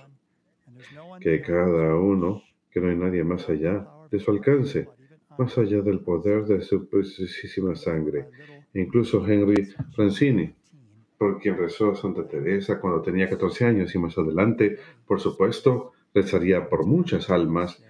que 1.19 1.41
cada 1.41 1.95
uno, 1.95 2.41
que 2.71 2.81
no 2.81 2.89
hay 2.89 2.95
nadie 2.95 3.23
más 3.23 3.47
allá 3.49 3.87
de 4.09 4.19
su 4.19 4.31
alcance, 4.31 4.89
más 5.37 5.57
allá 5.57 5.81
del 5.81 5.99
poder 5.99 6.45
de 6.45 6.61
su 6.61 6.87
preciosísima 6.87 7.75
sangre. 7.75 8.27
Incluso 8.73 9.25
Henry 9.25 9.67
Francini, 9.95 10.55
por 11.17 11.39
quien 11.39 11.57
rezó 11.57 11.95
Santa 11.95 12.27
Teresa 12.27 12.79
cuando 12.79 13.01
tenía 13.01 13.29
14 13.29 13.65
años 13.65 13.93
y 13.95 13.99
más 13.99 14.17
adelante, 14.17 14.77
por 15.05 15.19
supuesto, 15.19 15.93
rezaría 16.13 16.67
por 16.69 16.85
muchas 16.85 17.29
almas 17.29 17.83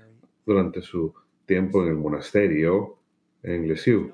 durante 0.45 0.81
su 0.81 1.13
tiempo 1.45 1.83
en 1.83 1.89
el 1.89 1.95
monasterio 1.95 2.97
en 3.41 3.67
Lisieux. 3.67 4.13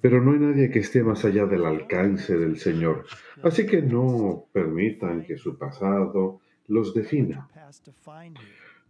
Pero 0.00 0.20
no 0.20 0.32
hay 0.32 0.38
nadie 0.38 0.70
que 0.70 0.80
esté 0.80 1.02
más 1.02 1.24
allá 1.24 1.46
del 1.46 1.64
alcance 1.64 2.36
del 2.36 2.58
Señor. 2.58 3.06
Así 3.42 3.66
que 3.66 3.80
no 3.80 4.46
permitan 4.52 5.24
que 5.24 5.36
su 5.36 5.56
pasado 5.56 6.40
los 6.68 6.94
defina. 6.94 7.48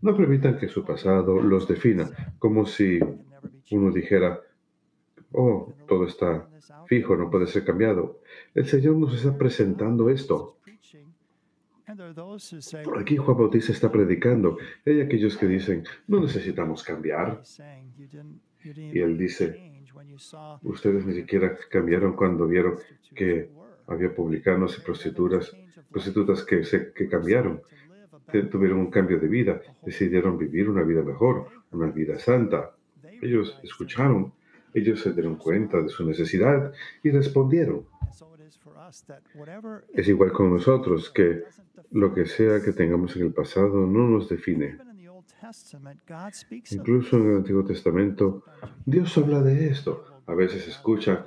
No 0.02 0.16
permitan 0.16 0.58
que 0.58 0.68
su 0.68 0.84
pasado 0.84 1.40
los 1.40 1.68
defina, 1.68 2.10
como 2.38 2.66
si 2.66 2.98
uno 3.70 3.90
dijera, 3.90 4.40
oh, 5.36 5.72
todo 5.86 6.06
está 6.06 6.48
fijo, 6.86 7.16
no 7.16 7.30
puede 7.30 7.46
ser 7.46 7.64
cambiado. 7.64 8.20
El 8.54 8.66
Señor 8.66 8.96
nos 8.96 9.14
está 9.14 9.36
presentando 9.36 10.08
esto. 10.08 10.56
Aquí 12.98 13.16
Juan 13.16 13.38
Bautista 13.38 13.72
está 13.72 13.92
predicando. 13.92 14.58
Hay 14.84 15.00
aquellos 15.00 15.36
que 15.36 15.46
dicen, 15.46 15.84
no 16.08 16.20
necesitamos 16.20 16.82
cambiar. 16.82 17.42
Y 18.64 18.98
él 18.98 19.16
dice, 19.16 19.84
ustedes 20.62 21.06
ni 21.06 21.14
siquiera 21.14 21.56
cambiaron 21.70 22.16
cuando 22.16 22.46
vieron 22.46 22.78
que 23.14 23.50
había 23.86 24.12
publicanos 24.14 24.76
y 24.78 24.80
prostitutas, 24.80 25.56
prostitutas 25.90 26.42
que, 26.42 26.64
se, 26.64 26.92
que 26.92 27.08
cambiaron, 27.08 27.62
que 28.32 28.42
tuvieron 28.42 28.80
un 28.80 28.90
cambio 28.90 29.20
de 29.20 29.28
vida, 29.28 29.60
decidieron 29.82 30.36
vivir 30.36 30.68
una 30.68 30.82
vida 30.82 31.02
mejor, 31.02 31.48
una 31.70 31.86
vida 31.86 32.18
santa. 32.18 32.74
Ellos 33.22 33.60
escucharon, 33.62 34.32
ellos 34.76 35.00
se 35.00 35.12
dieron 35.12 35.36
cuenta 35.36 35.80
de 35.80 35.88
su 35.88 36.06
necesidad 36.06 36.72
y 37.02 37.10
respondieron. 37.10 37.86
Es 39.94 40.08
igual 40.08 40.32
con 40.32 40.52
nosotros, 40.52 41.10
que 41.10 41.44
lo 41.92 42.12
que 42.12 42.26
sea 42.26 42.62
que 42.62 42.72
tengamos 42.72 43.16
en 43.16 43.22
el 43.22 43.32
pasado 43.32 43.86
no 43.86 44.08
nos 44.08 44.28
define. 44.28 44.76
Incluso 46.70 47.16
en 47.16 47.30
el 47.30 47.36
Antiguo 47.36 47.64
Testamento, 47.64 48.44
Dios 48.84 49.16
habla 49.16 49.42
de 49.42 49.68
esto. 49.68 50.22
A 50.26 50.34
veces 50.34 50.68
escucha 50.68 51.24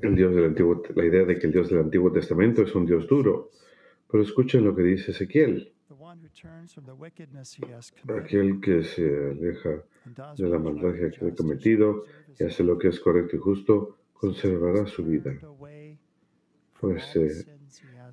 el 0.00 0.16
Dios 0.16 0.34
del 0.34 0.44
Antiguo, 0.46 0.82
la 0.94 1.04
idea 1.04 1.24
de 1.24 1.38
que 1.38 1.46
el 1.46 1.52
Dios 1.52 1.68
del 1.70 1.80
Antiguo 1.80 2.10
Testamento 2.10 2.62
es 2.62 2.74
un 2.74 2.86
Dios 2.86 3.06
duro. 3.06 3.50
Pero 4.10 4.22
escuchen 4.22 4.64
lo 4.64 4.74
que 4.74 4.82
dice 4.82 5.12
Ezequiel. 5.12 5.73
Aquel 8.08 8.60
que 8.60 8.82
se 8.84 9.30
aleja 9.30 9.82
de 10.36 10.48
la 10.48 10.58
maldad 10.58 10.92
que 10.94 11.26
ha 11.26 11.34
cometido 11.34 12.04
y 12.38 12.44
hace 12.44 12.64
lo 12.64 12.78
que 12.78 12.88
es 12.88 13.00
correcto 13.00 13.36
y 13.36 13.38
justo, 13.38 13.98
conservará 14.12 14.86
su 14.86 15.04
vida. 15.04 15.32
Pues 16.80 17.16
eh, 17.16 17.44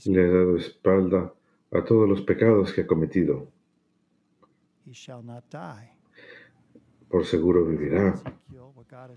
le 0.05 0.21
ha 0.21 0.27
dado 0.27 0.57
espalda 0.57 1.33
a 1.71 1.83
todos 1.83 2.07
los 2.07 2.21
pecados 2.21 2.73
que 2.73 2.81
ha 2.81 2.87
cometido. 2.87 3.47
Por 7.09 7.25
seguro 7.25 7.65
vivirá, 7.65 8.15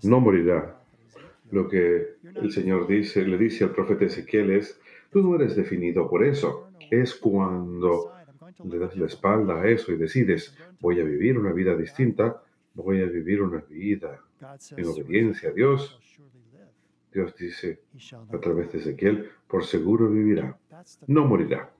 no 0.03 0.19
morirá. 0.19 0.81
Lo 1.51 1.67
que 1.67 2.15
el 2.23 2.51
Señor 2.51 2.87
dice, 2.87 3.25
le 3.25 3.37
dice 3.37 3.65
al 3.65 3.71
profeta 3.71 4.05
Ezequiel 4.05 4.51
es, 4.51 4.79
tú 5.11 5.21
no 5.21 5.35
eres 5.35 5.55
definido 5.55 6.09
por 6.09 6.23
eso. 6.25 6.69
Es 6.89 7.15
cuando 7.15 8.14
le 8.63 8.79
das 8.79 8.95
la 8.95 9.05
espalda 9.05 9.61
a 9.61 9.67
eso 9.67 9.91
y 9.91 9.97
decides, 9.97 10.55
voy 10.79 10.99
a 10.99 11.03
vivir 11.03 11.37
una 11.37 11.51
vida 11.51 11.75
distinta, 11.75 12.41
voy 12.73 13.01
a 13.01 13.05
vivir 13.05 13.41
una 13.41 13.59
vida 13.69 14.21
en 14.75 14.85
obediencia 14.85 15.49
a 15.49 15.53
Dios. 15.53 15.99
Dios 17.11 17.35
dice 17.37 17.79
a 18.33 18.37
través 18.39 18.71
de 18.71 18.79
Ezequiel, 18.79 19.29
por 19.47 19.63
seguro 19.63 20.09
vivirá, 20.09 20.57
no 21.07 21.25
morirá. 21.25 21.71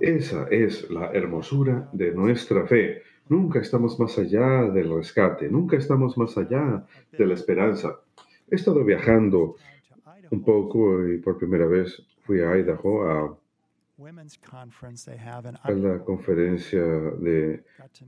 Esa 0.00 0.48
es 0.48 0.90
la 0.90 1.12
hermosura 1.12 1.90
de 1.92 2.12
nuestra 2.12 2.66
fe. 2.66 3.02
Nunca 3.28 3.60
estamos 3.60 4.00
más 4.00 4.18
allá 4.18 4.70
del 4.70 4.94
rescate, 4.94 5.48
nunca 5.48 5.76
estamos 5.76 6.16
más 6.16 6.36
allá 6.38 6.86
de 7.10 7.26
la 7.26 7.34
esperanza. 7.34 8.00
He 8.50 8.56
estado 8.56 8.82
viajando 8.84 9.56
un 10.30 10.42
poco 10.42 11.06
y 11.06 11.18
por 11.18 11.36
primera 11.36 11.66
vez 11.66 12.02
fui 12.22 12.40
a 12.40 12.56
Idaho 12.56 13.10
a, 13.10 13.38
a 15.62 15.70
la 15.72 15.98
conferencia 16.04 16.82
de 16.82 17.62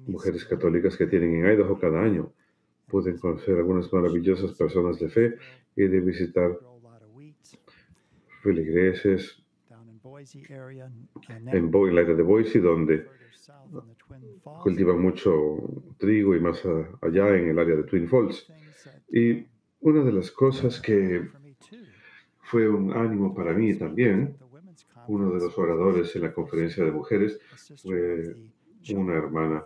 mujeres 0.07 0.45
católicas 0.45 0.97
que 0.97 1.07
tienen 1.07 1.35
en 1.45 1.53
Idaho 1.53 1.79
cada 1.79 2.01
año. 2.03 2.33
Pude 2.89 3.17
conocer 3.19 3.57
algunas 3.57 3.93
maravillosas 3.93 4.53
personas 4.53 4.99
de 4.99 5.09
fe 5.09 5.35
y 5.77 5.87
de 5.87 6.01
visitar 6.01 6.51
feligreses 8.43 9.43
en 11.57 11.71
Bo- 11.71 11.89
el 11.89 11.99
área 11.99 12.15
de 12.15 12.23
Boise, 12.23 12.61
donde 12.61 13.07
cultivan 14.63 15.01
mucho 15.01 15.33
trigo 15.99 16.35
y 16.37 16.41
más 16.41 16.63
allá 17.03 17.37
en 17.37 17.49
el 17.49 17.59
área 17.59 17.77
de 17.77 17.83
Twin 17.85 18.09
Falls. 18.09 18.47
Y 19.11 19.47
una 19.81 20.03
de 20.05 20.13
las 20.13 20.31
cosas 20.31 20.81
que 20.81 21.21
fue 22.43 22.69
un 22.69 22.93
ánimo 22.93 23.35
para 23.35 23.53
mí 23.55 23.75
también, 23.77 24.37
uno 25.09 25.31
de 25.33 25.41
los 25.41 25.57
oradores 25.59 26.15
en 26.17 26.23
la 26.23 26.33
conferencia 26.33 26.85
de 26.85 26.91
mujeres 26.91 27.39
fue 27.83 28.37
una 28.95 29.15
hermana 29.15 29.65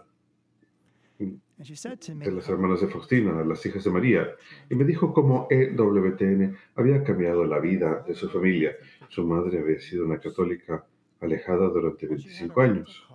de 1.19 2.31
las 2.33 2.49
hermanas 2.49 2.81
de 2.81 2.87
Faustina, 2.87 3.43
las 3.45 3.65
hijas 3.67 3.83
de 3.83 3.91
María, 3.91 4.29
y 4.71 4.77
me 4.77 4.85
dijo 4.85 5.13
cómo 5.13 5.49
EWTN 5.51 6.57
había 6.77 7.03
cambiado 7.03 7.45
la 7.45 7.59
vida 7.59 8.05
de 8.07 8.15
su 8.15 8.29
familia. 8.29 8.77
Su 9.09 9.27
madre 9.27 9.59
había 9.59 9.81
sido 9.81 10.07
una 10.07 10.21
católica 10.21 10.87
alejada 11.21 11.69
durante 11.69 12.07
25 12.07 12.61
años. 12.61 13.09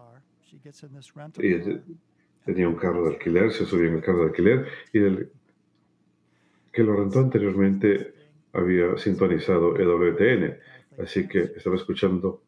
Ella 1.40 1.82
tenía 2.46 2.68
un 2.68 2.76
carro 2.76 3.06
de 3.06 3.14
alquiler, 3.14 3.52
se 3.54 3.66
subió 3.66 3.88
en 3.88 3.96
el 3.96 4.02
carro 4.02 4.20
de 4.20 4.26
alquiler 4.26 4.68
y 4.92 4.98
el 5.00 5.32
que 6.74 6.84
lo 6.84 6.96
rentó 6.96 7.20
anteriormente 7.20 8.14
había 8.52 8.98
sintonizado 8.98 9.78
EWTN, 9.78 10.58
así 11.00 11.28
que 11.28 11.54
estaba 11.56 11.76
escuchando 11.76 12.42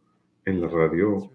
en 0.45 0.61
la 0.61 0.67
radio 0.67 1.31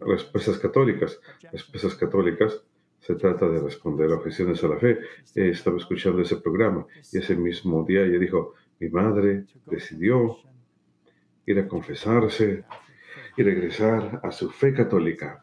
respuestas 0.00 0.58
católicas. 0.58 1.20
Respuestas 1.52 1.94
católicas 1.94 2.62
se 3.00 3.14
trata 3.16 3.48
de 3.48 3.60
responder 3.60 4.10
a 4.10 4.16
objeciones 4.16 4.62
a 4.64 4.68
la 4.68 4.78
fe. 4.78 4.98
Eh, 5.34 5.50
estaba 5.50 5.76
escuchando 5.76 6.22
ese 6.22 6.36
programa 6.36 6.86
y 7.12 7.18
ese 7.18 7.36
mismo 7.36 7.84
día 7.84 8.02
ella 8.02 8.18
dijo, 8.18 8.54
mi 8.80 8.88
madre 8.88 9.44
decidió 9.66 10.38
ir 11.46 11.58
a 11.58 11.68
confesarse 11.68 12.64
y 13.36 13.42
regresar 13.42 14.20
a 14.22 14.32
su 14.32 14.50
fe 14.50 14.72
católica. 14.72 15.40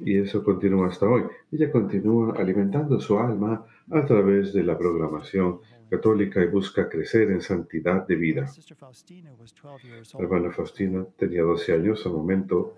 Y 0.00 0.18
eso 0.18 0.42
continúa 0.42 0.88
hasta 0.88 1.06
hoy. 1.06 1.24
Ella 1.52 1.70
continúa 1.70 2.34
alimentando 2.36 2.98
su 3.00 3.18
alma 3.18 3.64
a 3.90 4.04
través 4.04 4.52
de 4.52 4.64
la 4.64 4.76
programación 4.76 5.60
católica 5.90 6.42
y 6.42 6.46
busca 6.48 6.88
crecer 6.88 7.30
en 7.30 7.40
santidad 7.40 8.06
de 8.06 8.16
vida. 8.16 8.46
Sister 8.46 8.76
Faustina 8.76 9.32
was 9.38 9.52
12 9.54 9.84
years 9.86 10.14
La 10.14 10.20
hermana 10.24 10.50
Faustina 10.50 11.06
tenía 11.16 11.42
12 11.42 11.72
años 11.72 12.04
al 12.06 12.12
momento, 12.12 12.74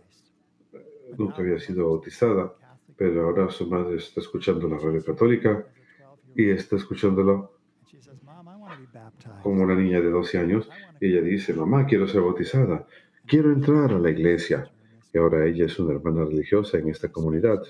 Christ. 0.70 1.18
nunca 1.18 1.36
había 1.38 1.58
sido 1.58 1.88
bautizada, 1.90 2.52
pero 2.96 3.26
ahora 3.26 3.48
su 3.50 3.66
madre 3.66 3.96
está 3.96 4.20
escuchando 4.20 4.68
la 4.68 4.78
radio 4.78 5.02
católica 5.04 5.50
as 5.50 6.02
a 6.02 6.08
12 6.08 6.32
y 6.36 6.50
está 6.50 6.76
escuchándolo 6.76 7.52
And 7.80 7.88
she 7.88 8.00
says, 8.00 8.22
Mom, 8.24 8.48
I 8.48 8.56
want 8.56 8.72
to 8.74 8.80
be 8.80 8.86
baptized. 8.92 9.42
como 9.42 9.62
una 9.62 9.74
niña 9.74 10.00
de 10.00 10.10
12 10.10 10.38
años. 10.38 10.68
Y 11.00 11.06
ella 11.12 11.22
dice, 11.22 11.54
mamá, 11.54 11.86
quiero 11.86 12.06
ser 12.08 12.20
bautizada, 12.22 12.86
quiero 13.26 13.52
entrar 13.52 13.92
a 13.92 13.98
la 13.98 14.10
iglesia. 14.10 14.70
Y 15.12 15.18
ahora 15.18 15.46
ella 15.46 15.66
es 15.66 15.78
una 15.78 15.94
hermana 15.94 16.24
religiosa 16.24 16.76
en 16.78 16.88
esta 16.88 17.08
comunidad, 17.08 17.62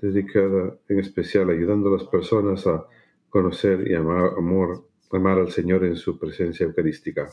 dedicada 0.00 0.76
en 0.88 0.98
especial 0.98 1.48
ayudando 1.50 1.88
a 1.88 1.92
las 1.98 2.04
personas 2.08 2.66
a 2.66 2.84
conocer 3.30 3.88
y 3.88 3.94
amar, 3.94 4.32
amor, 4.36 4.84
amar 5.10 5.38
al 5.38 5.50
Señor 5.50 5.84
en 5.84 5.96
su 5.96 6.18
presencia 6.18 6.66
eucarística. 6.66 7.30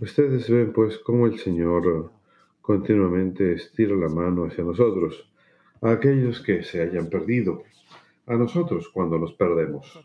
Ustedes 0.00 0.50
ven 0.50 0.72
pues 0.72 0.98
cómo 0.98 1.26
el 1.26 1.38
Señor 1.38 2.12
continuamente 2.60 3.54
estira 3.54 3.96
la 3.96 4.08
mano 4.08 4.44
hacia 4.44 4.64
nosotros, 4.64 5.28
a 5.80 5.90
aquellos 5.90 6.40
que 6.40 6.62
se 6.62 6.80
hayan 6.80 7.08
perdido, 7.08 7.64
a 8.26 8.36
nosotros 8.36 8.88
cuando 8.88 9.18
nos 9.18 9.32
perdemos. 9.32 9.98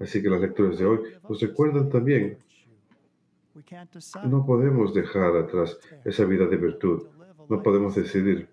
Así 0.00 0.20
que 0.20 0.28
las 0.28 0.40
lecturas 0.40 0.78
de 0.78 0.86
hoy 0.86 1.00
nos 1.28 1.40
recuerdan 1.40 1.88
también, 1.88 2.38
We 3.54 3.62
can't 3.62 3.90
decide 3.90 4.28
no 4.28 4.44
podemos 4.44 4.92
dejar 4.92 5.34
atrás 5.34 5.78
esa 6.04 6.26
vida 6.26 6.44
de 6.46 6.58
virtud, 6.58 7.06
no 7.48 7.62
podemos 7.62 7.94
decidir, 7.94 8.48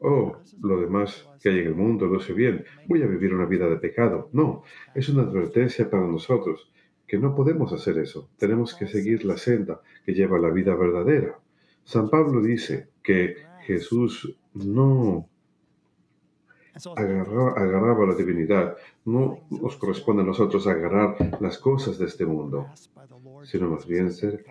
oh, 0.00 0.38
lo 0.62 0.80
demás 0.80 1.28
que 1.40 1.50
hay 1.50 1.58
en 1.60 1.66
el 1.68 1.74
mundo 1.74 2.06
lo 2.06 2.20
sé 2.20 2.32
bien, 2.32 2.64
voy 2.86 3.02
a 3.02 3.06
vivir 3.06 3.34
una 3.34 3.46
vida 3.46 3.68
de 3.68 3.76
pecado. 3.76 4.28
No, 4.32 4.62
es 4.94 5.08
una 5.08 5.22
advertencia 5.22 5.88
para 5.90 6.06
nosotros 6.06 6.70
que 7.06 7.18
no 7.18 7.34
podemos 7.34 7.72
hacer 7.72 7.98
eso. 7.98 8.30
Tenemos 8.38 8.74
que 8.74 8.86
seguir 8.86 9.24
la 9.24 9.36
senda 9.36 9.80
que 10.04 10.14
lleva 10.14 10.38
a 10.38 10.40
la 10.40 10.50
vida 10.50 10.74
verdadera. 10.74 11.38
San 11.84 12.08
Pablo 12.08 12.40
dice 12.40 12.88
que 13.02 13.36
Jesús 13.62 14.36
no 14.54 15.28
And 16.72 16.80
so 16.82 16.94
agarra- 16.96 17.52
agarraba 17.56 18.06
la 18.06 18.14
divinidad. 18.14 18.76
No 19.04 19.40
nos 19.50 19.76
corresponde 19.76 20.22
a 20.22 20.26
nosotros 20.26 20.66
agarrar 20.66 21.16
las 21.40 21.58
cosas 21.58 21.98
de 21.98 22.06
este 22.06 22.24
mundo, 22.26 22.66
sino 23.44 23.68
más 23.70 23.86
bien 23.86 24.12
ser 24.12 24.44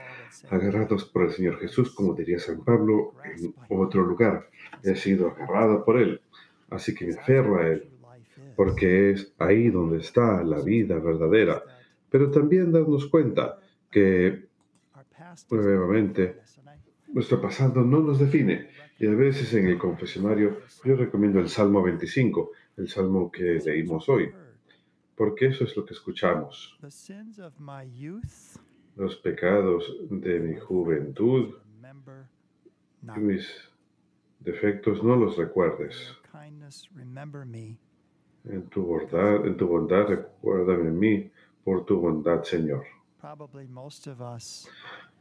agarrados 0.50 1.06
por 1.06 1.24
el 1.24 1.32
Señor 1.32 1.58
Jesús, 1.60 1.92
como 1.94 2.14
diría 2.14 2.40
San 2.40 2.64
Pablo 2.64 3.14
en 3.70 3.80
otro 3.80 4.04
lugar. 4.04 4.50
He 4.84 4.96
sido 4.96 5.30
agarrado 5.30 5.86
por 5.86 5.98
Él, 5.98 6.22
así 6.70 6.94
que 6.94 7.06
me 7.08 7.14
aferro 7.14 7.60
a 7.60 7.68
Él, 7.68 7.90
porque 8.56 9.12
es 9.12 9.34
ahí 9.38 9.70
donde 9.70 10.00
está 10.00 10.44
la 10.44 10.60
vida 10.62 11.00
verdadera. 11.00 11.64
Pero 12.10 12.32
también 12.32 12.72
darnos 12.72 13.08
cuenta 13.08 13.60
que 13.92 14.46
nuevamente 15.52 16.38
nuestro 17.14 17.42
pasado 17.42 17.82
no 17.82 18.00
nos 18.02 18.20
define. 18.20 18.68
Y 19.00 19.08
a 19.08 19.12
veces 19.12 19.54
en 19.54 19.68
el 19.68 19.78
confesionario 19.78 20.58
yo 20.84 20.96
recomiendo 20.96 21.40
el 21.40 21.48
Salmo 21.48 21.82
25, 21.82 22.52
el 22.76 22.90
salmo 22.90 23.32
que 23.32 23.60
leímos 23.66 24.10
hoy, 24.10 24.30
porque 25.16 25.48
eso 25.48 25.64
es 25.64 25.76
lo 25.78 25.86
que 25.86 25.94
escuchamos. 25.94 26.78
Los 28.98 29.16
pecados 29.16 29.96
de 30.10 30.40
mi 30.40 30.60
juventud 30.60 31.56
mis 33.16 33.48
defectos 34.42 35.02
no 35.02 35.16
los 35.16 35.38
recuerdes. 35.38 35.96
your 35.96 36.44
kindness 36.44 36.90
remember 36.94 37.46
me 37.46 37.78
En 38.46 38.68
tu 38.70 38.84
bondad, 38.84 39.46
en 39.46 39.56
tu 39.56 39.68
bondad 39.68 40.08
recuérdame 40.08 40.90
en 40.90 41.00
mí 41.00 41.32
por 41.64 41.86
tu 41.86 42.00
bondad, 42.00 42.44
Señor. 42.44 42.84
probably 43.22 43.68
most 43.68 44.08
of 44.08 44.20
us 44.20 44.68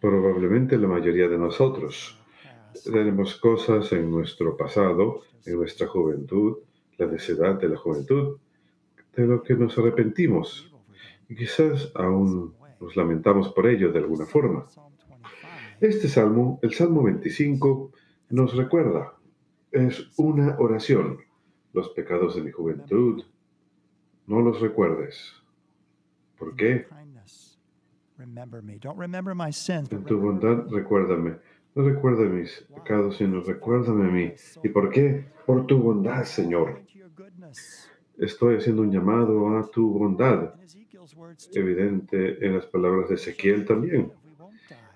Probablemente 0.00 0.76
la 0.76 0.88
mayoría 0.88 1.28
de 1.28 1.38
nosotros 1.38 2.17
tenemos 2.84 3.36
cosas 3.36 3.92
en 3.92 4.10
nuestro 4.10 4.56
pasado, 4.56 5.22
en 5.44 5.56
nuestra 5.56 5.86
juventud, 5.86 6.58
la 6.96 7.06
necedad 7.06 7.60
de 7.60 7.68
la 7.68 7.76
juventud, 7.76 8.38
de 9.16 9.26
lo 9.26 9.42
que 9.42 9.54
nos 9.54 9.76
arrepentimos. 9.78 10.72
Y 11.28 11.36
quizás 11.36 11.90
aún 11.94 12.54
nos 12.80 12.96
lamentamos 12.96 13.52
por 13.52 13.66
ello 13.66 13.92
de 13.92 13.98
alguna 13.98 14.26
forma. 14.26 14.68
Psalm 14.68 14.92
25 14.96 15.78
Este 15.80 16.08
salmo, 16.08 16.58
el 16.62 16.72
Salmo 16.72 17.02
25, 17.02 17.92
nos 18.30 18.56
recuerda, 18.56 19.14
es 19.72 20.10
una 20.16 20.56
oración. 20.58 21.18
Los 21.72 21.90
pecados 21.90 22.34
de 22.34 22.42
mi 22.42 22.50
juventud, 22.50 23.22
no 24.26 24.40
los 24.40 24.60
recuerdes. 24.60 25.34
¿Por 26.38 26.56
qué? 26.56 26.86
En 29.92 30.04
tu 30.04 30.18
bondad 30.18 30.66
recuérdame. 30.70 31.36
No 31.74 31.84
recuerda 31.84 32.24
mis 32.24 32.66
pecados, 32.74 33.16
sino 33.16 33.40
recuérdame 33.40 34.08
a 34.08 34.10
mí. 34.10 34.32
¿Y 34.62 34.68
por 34.68 34.90
qué? 34.90 35.26
Por 35.46 35.66
tu 35.66 35.78
bondad, 35.78 36.24
Señor. 36.24 36.80
Estoy 38.18 38.56
haciendo 38.56 38.82
un 38.82 38.90
llamado 38.90 39.56
a 39.56 39.70
tu 39.70 39.90
bondad, 39.90 40.54
evidente 41.54 42.44
en 42.44 42.56
las 42.56 42.66
palabras 42.66 43.08
de 43.08 43.14
Ezequiel 43.14 43.64
también, 43.64 44.12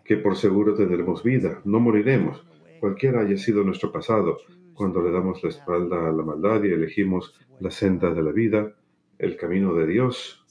que 0.05 0.17
por 0.17 0.37
seguro 0.37 0.75
tendremos 0.75 1.23
vida, 1.23 1.61
no 1.65 1.79
moriremos, 1.79 2.45
cualquiera 2.81 3.21
haya 3.21 3.37
sido 3.37 3.63
nuestro 3.63 3.93
pasado, 3.93 4.39
cuando 4.75 5.01
le 5.03 5.13
damos 5.13 5.43
la 5.45 5.51
espalda 5.51 6.09
a 6.09 6.13
la 6.13 6.23
maldad 6.25 6.65
y 6.65 6.73
elegimos 6.73 7.33
la 7.61 7.71
senda 7.71 8.13
de 8.13 8.23
la 8.23 8.33
vida, 8.33 8.75
el 9.19 9.37
camino 9.37 9.73
de 9.75 9.87
Dios. 9.87 10.45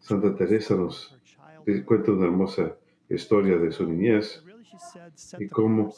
Santa 0.00 0.34
Teresa 0.34 0.74
nos 0.74 1.16
cuenta 1.86 2.10
una 2.10 2.26
hermosa 2.26 2.76
historia 3.14 3.56
de 3.58 3.70
su 3.72 3.86
niñez, 3.86 4.42
y 5.38 5.48
cómo- 5.48 5.88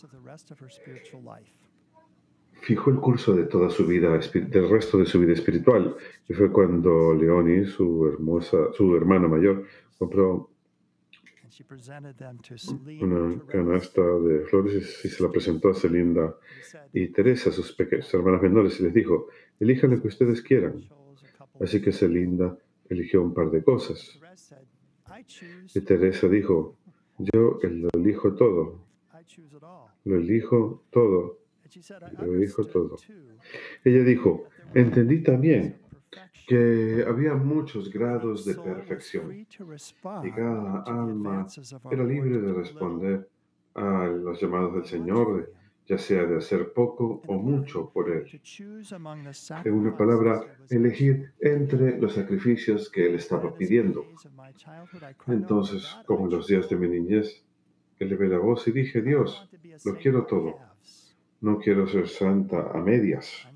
fijó 2.63 2.91
el 2.91 2.97
curso 2.97 3.35
de 3.35 3.45
toda 3.45 3.69
su 3.71 3.87
vida, 3.87 4.19
del 4.19 4.69
resto 4.71 4.99
de 4.99 5.07
su 5.07 5.21
vida 5.21 5.33
espiritual, 5.33 5.97
y 6.29 6.33
fue 6.35 6.51
cuando 6.51 7.15
Leonie, 7.15 7.67
su 7.67 8.07
hermosa, 8.09 8.73
su 8.73 8.97
hermana 8.97 9.29
mayor, 9.29 9.65
compró 9.99 10.51
una 13.03 13.39
canasta 13.47 14.03
de 14.03 14.41
flores 14.47 15.05
y 15.05 15.09
se 15.09 15.23
la 15.23 15.31
presentó 15.31 15.69
a 15.71 15.75
Celinda 15.75 16.35
y 16.93 17.09
Teresa, 17.09 17.53
sus, 17.53 17.73
peque- 17.77 18.03
sus 18.03 18.15
hermanas 18.15 18.43
menores, 18.43 18.81
y 18.81 18.85
les 18.85 18.95
dijo, 18.95 19.29
elijan 19.61 19.91
lo 19.91 20.01
que 20.03 20.09
ustedes 20.09 20.41
quieran. 20.43 20.83
Así 21.61 21.81
que 21.81 21.93
Celinda 21.93 22.57
eligió 22.89 23.23
un 23.23 23.33
par 23.35 23.51
de 23.51 23.63
cosas. 23.63 24.19
Y 25.75 25.81
Teresa 25.83 26.29
dijo, 26.29 26.77
yo 27.19 27.59
lo 27.63 27.89
elijo 27.95 28.35
todo, 28.35 28.85
lo 30.05 30.17
elijo 30.17 30.85
todo. 30.91 31.45
Lo 32.19 32.31
understood 32.31 32.69
todo. 32.69 32.97
Ella 33.85 34.05
dijo, 34.05 34.45
entendí 34.75 35.23
también 35.23 35.79
que 36.47 37.05
había 37.09 37.35
muchos 37.35 37.91
grados 37.91 38.45
de 38.45 38.55
perfección 38.55 39.33
y 39.33 40.31
cada 40.31 40.83
alma 40.83 41.47
era 41.91 42.05
libre 42.05 42.41
de 42.41 42.53
responder 42.53 43.29
a 43.75 44.07
los 44.07 44.41
llamados 44.41 44.73
del 44.73 44.83
or 44.83 44.87
Señor, 44.87 45.53
ya 45.87 45.99
sea 45.99 46.25
de 46.25 46.39
hacer 46.39 46.73
poco 46.73 47.21
o 47.27 47.35
mucho 47.35 47.91
por 47.91 48.11
Él. 48.11 48.25
En 49.65 49.73
una 49.75 49.97
palabra, 49.97 50.57
elegir 50.71 51.33
entre 51.41 51.99
los 51.99 52.15
sacrificios 52.15 52.91
que 52.91 53.07
Él 53.07 53.17
estaba 53.17 53.55
pidiendo. 53.55 54.07
Entonces, 55.27 55.95
"God, 55.99 56.05
como 56.07 56.25
en 56.27 56.31
los 56.33 56.47
días 56.47 56.69
de 56.69 56.77
mi 56.77 56.89
niñez, 56.89 57.45
elevé 57.99 58.29
la 58.29 58.39
voz 58.39 58.67
y 58.69 58.73
dije, 58.73 59.03
Dios, 59.03 59.49
lo 59.85 59.95
quiero 59.97 60.25
todo. 60.27 60.59
no 61.41 61.59
quiero 61.59 61.87
ser 61.87 62.09
santa 62.09 62.71
a 62.73 62.79
medias. 62.81 63.47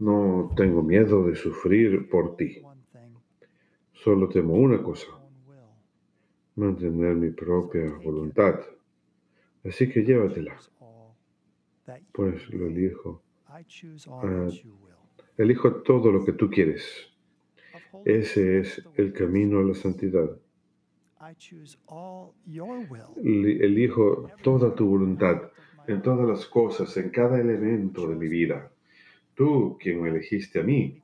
No 0.00 0.50
tengo 0.56 0.82
miedo 0.82 1.26
de 1.28 1.36
sufrir 1.36 2.08
por 2.08 2.36
ti. 2.36 2.60
Solo 3.92 4.28
temo 4.28 4.54
una 4.54 4.82
cosa, 4.82 5.06
mantener 6.56 7.14
mi 7.14 7.30
propia 7.30 7.86
voluntad. 8.02 8.60
Así 9.64 9.88
que 9.88 10.02
llévatela, 10.02 10.56
pues 12.12 12.48
lo 12.50 12.66
elijo. 12.66 13.22
Ah. 13.48 14.48
Elijo 15.38 15.82
todo 15.82 16.12
lo 16.12 16.24
que 16.24 16.32
tú 16.32 16.50
quieres. 16.50 16.84
Ese 18.04 18.60
es 18.60 18.82
el 18.96 19.12
camino 19.12 19.60
a 19.60 19.62
la 19.62 19.74
santidad. 19.74 20.30
Elijo 23.22 24.30
toda 24.42 24.74
tu 24.74 24.86
voluntad 24.86 25.50
en 25.86 26.02
todas 26.02 26.28
las 26.28 26.46
cosas, 26.46 26.96
en 26.96 27.10
cada 27.10 27.40
elemento 27.40 28.06
de 28.06 28.16
mi 28.16 28.28
vida. 28.28 28.70
Tú, 29.34 29.76
quien 29.80 30.02
me 30.02 30.10
elegiste 30.10 30.60
a 30.60 30.62
mí, 30.62 31.02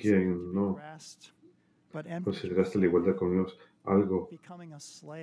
quien 0.00 0.52
no 0.52 0.78
consideraste 2.24 2.78
la 2.78 2.86
igualdad 2.86 3.16
con 3.16 3.32
Dios 3.32 3.58
algo 3.86 4.28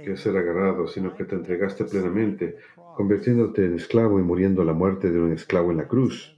que 0.03 0.17
ser 0.17 0.37
agarrado, 0.37 0.87
sino 0.87 1.13
que 1.15 1.25
te 1.25 1.35
entregaste 1.35 1.85
plenamente, 1.85 2.57
convirtiéndote 2.95 3.65
en 3.65 3.75
esclavo 3.75 4.19
y 4.19 4.23
muriendo 4.23 4.63
la 4.63 4.73
muerte 4.73 5.11
de 5.11 5.19
un 5.19 5.33
esclavo 5.33 5.71
en 5.71 5.77
la 5.77 5.87
cruz. 5.87 6.37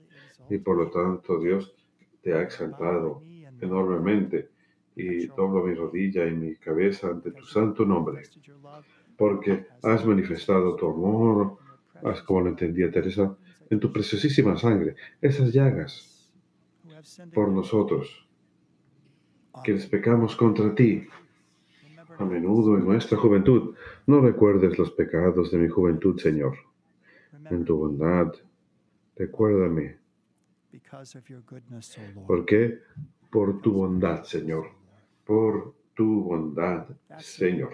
Y 0.49 0.57
por 0.57 0.77
lo 0.77 0.89
tanto 0.89 1.39
Dios 1.39 1.75
te 2.21 2.33
ha 2.33 2.41
exaltado 2.41 3.21
enormemente 3.61 4.49
y 4.95 5.27
doblo 5.27 5.63
mi 5.63 5.73
rodilla 5.73 6.25
y 6.25 6.33
mi 6.33 6.55
cabeza 6.55 7.07
ante 7.07 7.31
tu 7.31 7.45
santo 7.45 7.85
nombre, 7.85 8.23
porque 9.17 9.65
has 9.83 10.05
manifestado 10.05 10.75
tu 10.75 10.89
amor, 10.89 11.57
has, 12.03 12.21
como 12.23 12.41
lo 12.41 12.49
entendía 12.49 12.91
Teresa, 12.91 13.35
en 13.69 13.79
tu 13.79 13.91
preciosísima 13.91 14.57
sangre, 14.57 14.95
esas 15.21 15.51
llagas 15.51 16.33
por 17.33 17.49
nosotros, 17.51 18.27
quienes 19.63 19.85
pecamos 19.87 20.35
contra 20.35 20.73
ti 20.73 21.07
a 22.17 22.25
menudo 22.25 22.77
en 22.77 22.85
nuestra 22.85 23.17
juventud. 23.17 23.75
No 24.07 24.21
recuerdes 24.21 24.77
los 24.77 24.91
pecados 24.91 25.51
de 25.51 25.57
mi 25.57 25.67
juventud, 25.67 26.19
Señor. 26.19 26.57
En 27.49 27.63
tu 27.65 27.77
bondad, 27.77 28.33
recuérdame. 29.15 29.97
¿Por 32.27 32.45
qué? 32.45 32.79
Por 33.29 33.61
tu 33.61 33.73
bondad, 33.73 34.23
Señor. 34.23 34.67
Por 35.25 35.73
tu 35.93 36.23
bondad, 36.23 36.87
Señor. 37.19 37.73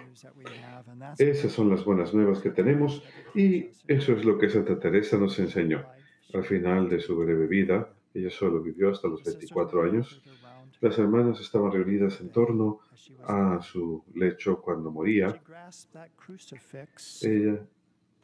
Esas 1.17 1.51
son 1.51 1.69
las 1.69 1.83
buenas 1.83 2.13
nuevas 2.13 2.39
que 2.39 2.51
tenemos 2.51 3.03
y 3.33 3.69
eso 3.87 4.13
es 4.13 4.23
lo 4.25 4.37
que 4.37 4.49
Santa 4.49 4.79
Teresa 4.79 5.17
nos 5.17 5.37
enseñó. 5.39 5.85
Al 6.33 6.43
final 6.43 6.87
de 6.87 6.99
su 6.99 7.17
breve 7.17 7.47
vida, 7.47 7.89
ella 8.13 8.29
solo 8.29 8.61
vivió 8.61 8.89
hasta 8.89 9.07
los 9.07 9.23
24 9.23 9.83
años, 9.83 10.21
las 10.81 10.97
hermanas 10.97 11.39
estaban 11.39 11.71
reunidas 11.71 12.19
en 12.21 12.29
torno 12.29 12.79
a 13.23 13.61
su 13.61 14.03
lecho 14.15 14.59
cuando 14.59 14.91
moría. 14.91 15.39
Ella 17.21 17.59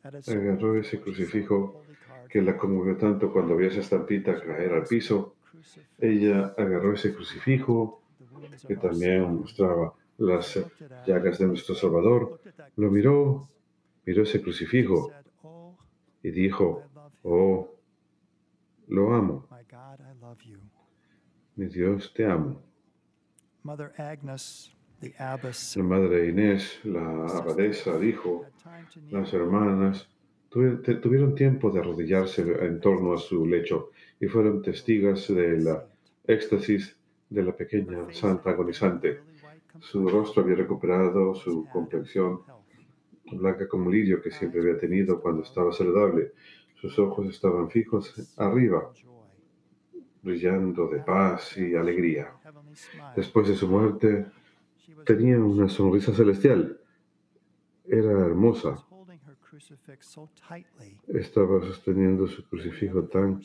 agarró 0.04 0.80
ese 0.80 1.00
crucifijo 1.00 1.84
que 2.28 2.42
la 2.42 2.58
conmovió 2.58 2.98
tanto 2.98 3.32
cuando 3.32 3.56
vio 3.56 3.68
esa 3.70 3.82
estampita 3.82 4.40
caer 4.40 4.74
al 4.74 4.84
piso. 4.84 5.36
Ella 6.00 6.54
agarró 6.58 6.94
ese 6.94 7.14
crucifijo 7.14 8.02
que 8.68 8.76
también 8.76 9.36
mostraba 9.36 9.94
las 10.18 10.60
llagas 11.06 11.38
de 11.38 11.48
nuestro 11.48 11.76
Salvador. 11.76 12.42
Lo 12.76 12.90
miró, 12.90 13.50
miró 14.06 14.24
ese 14.24 14.42
crucifijo 14.42 15.12
y 16.24 16.32
dijo, 16.32 16.84
oh, 17.24 17.70
lo 18.88 19.14
amo, 19.14 19.48
mi 21.58 21.66
Dios, 21.68 22.14
te 22.14 22.24
amo. 22.24 22.62
Mother 23.64 23.92
Agnes, 23.98 24.72
the 25.02 25.14
abbess, 25.18 25.76
La 25.76 25.84
madre 25.84 26.30
Inés, 26.30 26.80
la 26.84 27.26
abadesa, 27.26 27.98
dijo, 27.98 28.46
las 29.10 29.34
hermanas 29.34 30.08
tuvieron 30.50 31.36
tiempo 31.36 31.72
de 31.72 31.80
arrodillarse 31.80 32.42
en 32.42 32.80
torno 32.80 33.14
a 33.14 33.18
su 33.18 33.46
lecho 33.46 33.90
y 34.20 34.28
fueron 34.28 34.62
testigas 34.62 35.28
de 35.28 35.58
la 35.58 35.86
éxtasis 36.26 36.96
de 37.30 37.44
la 37.44 37.56
pequeña 37.56 38.08
santa 38.12 38.52
agonizante. 38.52 39.20
Su 39.80 40.08
rostro 40.08 40.44
había 40.44 40.56
recuperado 40.56 41.36
su 41.36 41.66
complexión 41.66 42.42
blanca 43.32 43.68
como 43.68 43.90
lirio 43.90 44.22
que 44.22 44.32
siempre 44.32 44.62
había 44.62 44.78
tenido 44.78 45.20
cuando 45.20 45.44
estaba 45.44 45.72
saludable. 45.74 46.34
Sus 46.76 46.98
ojos 47.00 47.28
estaban 47.28 47.70
fijos 47.70 48.14
arriba, 48.38 48.94
brillando 50.28 50.88
de 50.90 51.00
paz 51.00 51.58
y 51.58 51.76
alegría. 51.76 52.34
Después 53.16 53.48
de 53.48 53.56
su 53.56 53.68
muerte, 53.68 54.26
tenía 55.06 55.40
una 55.40 55.70
sonrisa 55.70 56.14
celestial. 56.14 56.80
Era 57.86 58.12
hermosa. 58.12 58.76
Estaba 61.08 61.62
sosteniendo 61.62 62.28
su 62.28 62.44
crucifijo 62.50 63.06
tan 63.06 63.42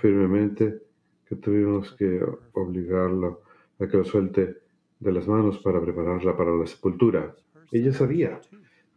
firmemente 0.00 0.82
que 1.26 1.36
tuvimos 1.36 1.92
que 1.92 2.20
obligarlo 2.52 3.42
a 3.78 3.86
que 3.86 3.96
lo 3.96 4.04
suelte 4.04 4.56
de 4.98 5.12
las 5.12 5.28
manos 5.28 5.58
para 5.58 5.80
prepararla 5.80 6.36
para 6.36 6.50
la 6.56 6.66
sepultura. 6.66 7.34
Ella 7.70 7.92
sabía 7.92 8.40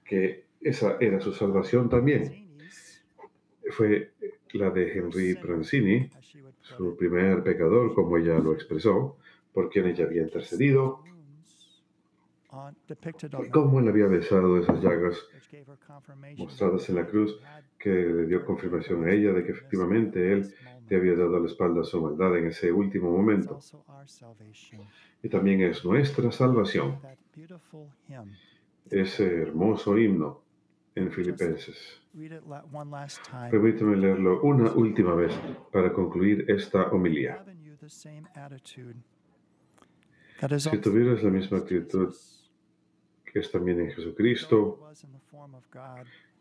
que 0.04 0.46
esa 0.62 0.98
era 1.00 1.22
su 1.22 1.32
salvación 1.32 1.90
también. 1.90 2.50
Fue 3.70 4.14
la 4.54 4.70
de 4.70 4.92
Henry 4.92 5.36
Prancini, 5.36 6.10
su 6.62 6.96
primer 6.96 7.44
pecador, 7.44 7.94
como 7.94 8.18
ella 8.18 8.40
lo 8.40 8.54
expresó, 8.54 9.18
por 9.54 9.70
quien 9.70 9.88
ella 9.88 10.06
había 10.06 10.24
intercedido, 10.24 11.04
y 13.44 13.50
cómo 13.50 13.80
él 13.80 13.88
había 13.88 14.08
besado 14.08 14.58
esas 14.58 14.82
llagas 14.82 15.28
mostradas 16.38 16.90
en 16.90 16.96
la 16.96 17.06
cruz, 17.06 17.40
que 17.78 17.90
le 17.90 18.26
dio 18.26 18.44
confirmación 18.46 19.06
a 19.06 19.12
ella 19.12 19.34
de 19.34 19.44
que 19.44 19.52
efectivamente 19.52 20.34
él 20.34 20.54
te 20.88 20.96
había 20.96 21.16
dado 21.16 21.40
la 21.40 21.48
espalda 21.48 21.82
a 21.82 21.84
su 21.84 22.02
maldad 22.02 22.38
en 22.38 22.48
ese 22.48 22.72
último 22.72 23.12
momento. 23.12 23.60
Y 25.22 25.30
también 25.30 25.62
es 25.62 25.86
nuestra 25.86 26.32
salvación, 26.32 27.00
ese 28.90 29.42
hermoso 29.42 29.98
himno 29.98 30.49
en 31.00 31.12
Filipenses. 31.12 32.02
Permítame 33.52 33.98
leerlo 33.98 34.42
una 34.42 34.72
última 34.72 35.16
vez 35.16 35.34
para 35.72 35.92
concluir 35.94 36.46
esta 36.50 36.90
homilía. 36.92 37.44
Si 40.58 40.78
tuvieras 40.78 41.24
la 41.24 41.30
misma 41.30 41.58
actitud 41.58 42.14
que 43.26 43.40
es 43.40 43.52
también 43.52 43.80
en 43.80 43.92
Jesucristo, 43.92 44.92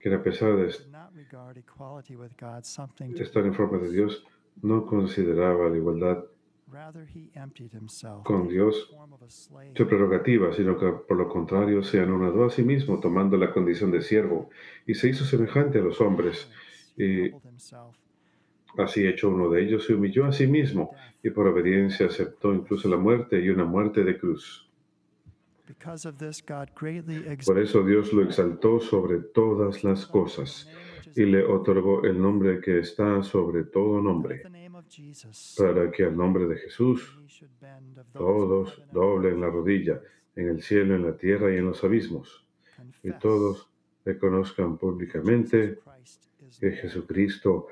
que 0.00 0.14
a 0.14 0.22
pesar 0.22 0.56
de 0.56 0.68
estar 3.22 3.44
en 3.44 3.54
forma 3.54 3.78
de 3.78 3.90
Dios, 3.90 4.24
no 4.62 4.86
consideraba 4.86 5.68
la 5.68 5.76
igualdad 5.76 6.24
con 8.24 8.48
Dios 8.48 8.94
su 9.74 9.86
prerrogativa, 9.86 10.52
sino 10.52 10.78
que 10.78 10.86
por 11.06 11.16
lo 11.16 11.28
contrario 11.28 11.82
se 11.82 12.00
anonadó 12.00 12.44
a 12.44 12.50
sí 12.50 12.62
mismo 12.62 13.00
tomando 13.00 13.36
la 13.36 13.52
condición 13.52 13.90
de 13.90 14.02
siervo 14.02 14.50
y 14.86 14.94
se 14.94 15.08
hizo 15.08 15.24
semejante 15.24 15.78
a 15.78 15.82
los 15.82 16.00
hombres. 16.00 16.50
Y 16.96 17.30
así 18.76 19.06
hecho 19.06 19.28
uno 19.28 19.50
de 19.50 19.62
ellos 19.62 19.86
se 19.86 19.94
humilló 19.94 20.26
a 20.26 20.32
sí 20.32 20.46
mismo 20.46 20.94
y 21.22 21.30
por 21.30 21.46
obediencia 21.46 22.06
aceptó 22.06 22.52
incluso 22.52 22.88
la 22.88 22.96
muerte 22.96 23.40
y 23.40 23.48
una 23.48 23.64
muerte 23.64 24.04
de 24.04 24.18
cruz. 24.18 24.68
Por 27.44 27.58
eso 27.58 27.84
Dios 27.84 28.12
lo 28.12 28.22
exaltó 28.22 28.80
sobre 28.80 29.18
todas 29.18 29.84
las 29.84 30.06
cosas 30.06 30.68
y 31.14 31.24
le 31.24 31.44
otorgó 31.44 32.04
el 32.04 32.20
nombre 32.20 32.60
que 32.60 32.78
está 32.78 33.22
sobre 33.22 33.64
todo 33.64 34.00
nombre, 34.00 34.42
para 35.56 35.90
que 35.90 36.04
al 36.04 36.16
nombre 36.16 36.46
de 36.46 36.56
Jesús 36.56 37.18
todos 38.12 38.82
doblen 38.92 39.40
la 39.40 39.48
rodilla 39.48 40.00
en 40.36 40.48
el 40.48 40.62
cielo, 40.62 40.94
en 40.94 41.04
la 41.04 41.16
tierra 41.16 41.52
y 41.52 41.58
en 41.58 41.66
los 41.66 41.82
abismos, 41.84 42.46
y 43.02 43.12
todos 43.12 43.70
reconozcan 44.04 44.78
públicamente 44.78 45.78
que 46.60 46.72
Jesucristo 46.72 47.68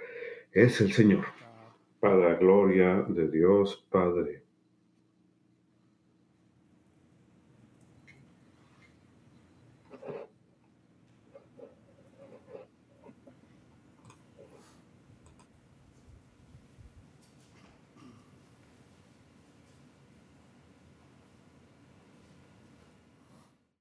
es 0.52 0.81
el 0.81 0.92
Señor, 0.92 1.24
para 2.00 2.16
la 2.16 2.35
gloria 2.35 3.02
de 3.09 3.29
Dios 3.31 3.87
Padre. 3.90 4.45